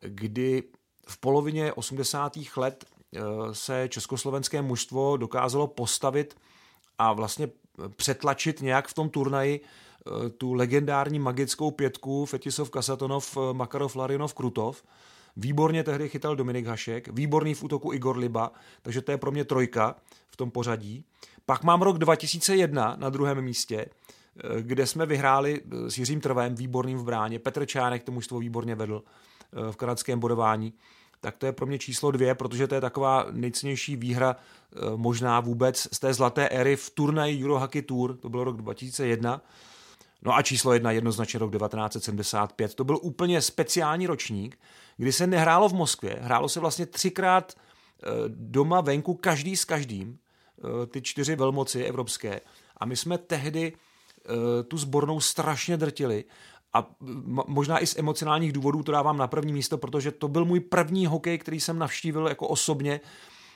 kdy 0.00 0.62
v 1.08 1.18
polovině 1.18 1.72
80. 1.72 2.32
let 2.56 2.84
se 3.52 3.88
československé 3.88 4.62
mužstvo 4.62 5.16
dokázalo 5.16 5.66
postavit 5.66 6.36
a 6.98 7.12
vlastně 7.12 7.48
přetlačit 7.96 8.60
nějak 8.60 8.88
v 8.88 8.94
tom 8.94 9.08
turnaji 9.08 9.60
Eh, 10.06 10.30
tu 10.30 10.52
legendární 10.54 11.18
magickou 11.18 11.70
pětku 11.70 12.26
Fetisov, 12.26 12.70
Kasatonov, 12.70 13.36
eh, 13.36 13.54
Makarov, 13.54 13.96
Larinov, 13.96 14.34
Krutov. 14.34 14.84
Výborně 15.36 15.84
tehdy 15.84 16.08
chytal 16.08 16.36
Dominik 16.36 16.66
Hašek, 16.66 17.08
výborný 17.08 17.54
v 17.54 17.62
útoku 17.62 17.92
Igor 17.92 18.18
Liba, 18.18 18.52
takže 18.82 19.02
to 19.02 19.10
je 19.10 19.18
pro 19.18 19.30
mě 19.30 19.44
trojka 19.44 19.96
v 20.28 20.36
tom 20.36 20.50
pořadí. 20.50 21.04
Pak 21.46 21.64
mám 21.64 21.82
rok 21.82 21.98
2001 21.98 22.96
na 22.98 23.10
druhém 23.10 23.42
místě, 23.42 23.86
eh, 23.86 24.62
kde 24.62 24.86
jsme 24.86 25.06
vyhráli 25.06 25.60
s 25.88 25.98
Jiřím 25.98 26.20
Trvem, 26.20 26.54
výborným 26.54 26.98
v 26.98 27.04
bráně. 27.04 27.38
Petr 27.38 27.66
Čánek 27.66 28.02
to 28.02 28.12
mužstvo 28.12 28.38
výborně 28.38 28.74
vedl 28.74 29.02
v 29.70 29.76
kanadském 29.76 30.20
bodování. 30.20 30.72
Tak 31.20 31.36
to 31.36 31.46
je 31.46 31.52
pro 31.52 31.66
mě 31.66 31.78
číslo 31.78 32.10
dvě, 32.10 32.34
protože 32.34 32.66
to 32.66 32.74
je 32.74 32.80
taková 32.80 33.26
nejcennější 33.30 33.96
výhra 33.96 34.36
možná 34.96 35.40
vůbec 35.40 35.88
z 35.92 35.98
té 35.98 36.14
zlaté 36.14 36.48
éry 36.48 36.76
v 36.76 36.90
turnaji 36.90 37.44
Eurohockey 37.44 37.82
Tour, 37.82 38.16
to 38.16 38.28
byl 38.28 38.44
rok 38.44 38.56
2001. 38.56 39.42
No 40.22 40.36
a 40.36 40.42
číslo 40.42 40.72
jedna 40.72 40.90
jednoznačně 40.90 41.38
rok 41.38 41.52
1975. 41.52 42.74
To 42.74 42.84
byl 42.84 42.98
úplně 43.02 43.42
speciální 43.42 44.06
ročník, 44.06 44.58
kdy 44.96 45.12
se 45.12 45.26
nehrálo 45.26 45.68
v 45.68 45.72
Moskvě, 45.72 46.18
hrálo 46.20 46.48
se 46.48 46.60
vlastně 46.60 46.86
třikrát 46.86 47.54
eh, 47.54 48.06
doma 48.28 48.80
venku 48.80 49.14
každý 49.14 49.56
s 49.56 49.64
každým, 49.64 50.18
eh, 50.18 50.29
ty 50.86 51.02
čtyři 51.02 51.36
velmoci 51.36 51.84
evropské. 51.84 52.40
A 52.76 52.86
my 52.86 52.96
jsme 52.96 53.18
tehdy 53.18 53.72
eh, 53.72 54.62
tu 54.62 54.78
sbornou 54.78 55.20
strašně 55.20 55.76
drtili 55.76 56.24
a 56.72 56.90
možná 57.46 57.78
i 57.78 57.86
z 57.86 57.98
emocionálních 57.98 58.52
důvodů 58.52 58.82
to 58.82 58.92
dávám 58.92 59.16
na 59.16 59.26
první 59.26 59.52
místo, 59.52 59.78
protože 59.78 60.10
to 60.10 60.28
byl 60.28 60.44
můj 60.44 60.60
první 60.60 61.06
hokej, 61.06 61.38
který 61.38 61.60
jsem 61.60 61.78
navštívil 61.78 62.28
jako 62.28 62.48
osobně 62.48 63.00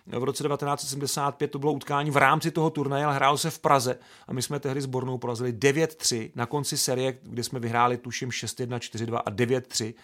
v 0.07 0.25
roce 0.25 0.45
1975 0.45 1.51
to 1.51 1.59
bylo 1.59 1.73
utkání 1.73 2.11
v 2.11 2.17
rámci 2.17 2.51
toho 2.51 2.71
turnaje, 2.71 3.05
ale 3.05 3.15
hrálo 3.15 3.39
se 3.39 3.51
v 3.51 3.59
Praze 3.59 3.99
a 4.29 4.33
my 4.33 4.43
jsme 4.43 4.61
tehdy 4.61 4.81
sbornou 4.81 5.19
porazili 5.19 5.53
9-3 5.53 6.31
na 6.35 6.47
konci 6.47 6.79
série, 6.79 7.19
kde 7.23 7.43
jsme 7.43 7.61
vyhráli 7.61 7.97
tuším 7.97 8.31
6-1, 8.31 8.79
4-2 8.79 9.21
a 9.27 9.31
9-3. 9.31 9.95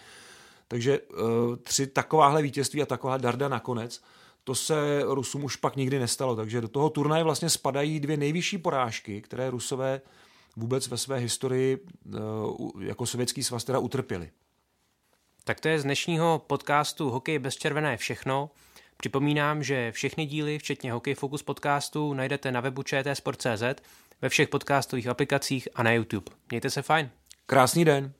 Takže 0.67 0.99
uh, 0.99 1.17
tři 1.63 1.87
takováhle 1.87 2.41
vítězství 2.41 2.81
a 2.81 2.85
taková 2.85 3.17
darda 3.17 3.47
nakonec, 3.47 4.01
to 4.43 4.55
se 4.55 5.01
Rusům 5.03 5.43
už 5.43 5.55
pak 5.55 5.75
nikdy 5.75 5.99
nestalo. 5.99 6.35
Takže 6.35 6.61
do 6.61 6.67
toho 6.67 6.89
turnaje 6.89 7.23
vlastně 7.23 7.49
spadají 7.49 7.99
dvě 7.99 8.17
nejvyšší 8.17 8.57
porážky, 8.57 9.21
které 9.21 9.49
Rusové 9.49 10.01
vůbec 10.55 10.87
ve 10.87 10.97
své 10.97 11.17
historii 11.17 11.85
uh, 12.05 12.83
jako 12.83 13.05
sovětský 13.05 13.43
svaz 13.43 13.63
teda 13.63 13.79
utrpěli. 13.79 14.29
Tak 15.43 15.59
to 15.59 15.67
je 15.67 15.79
z 15.79 15.83
dnešního 15.83 16.41
podcastu 16.47 17.09
Hokej 17.09 17.39
bez 17.39 17.55
červené 17.55 17.97
všechno. 17.97 18.49
Připomínám, 18.97 19.63
že 19.63 19.91
všechny 19.91 20.25
díly, 20.25 20.59
včetně 20.59 20.91
Hokej 20.91 21.15
Focus 21.15 21.43
podcastu, 21.43 22.13
najdete 22.13 22.51
na 22.51 22.59
webu 22.59 22.83
čtsport.cz, 22.83 23.63
ve 24.21 24.29
všech 24.29 24.49
podcastových 24.49 25.07
aplikacích 25.07 25.67
a 25.75 25.83
na 25.83 25.91
YouTube. 25.91 26.31
Mějte 26.49 26.69
se 26.69 26.81
fajn. 26.81 27.09
Krásný 27.45 27.85
den. 27.85 28.13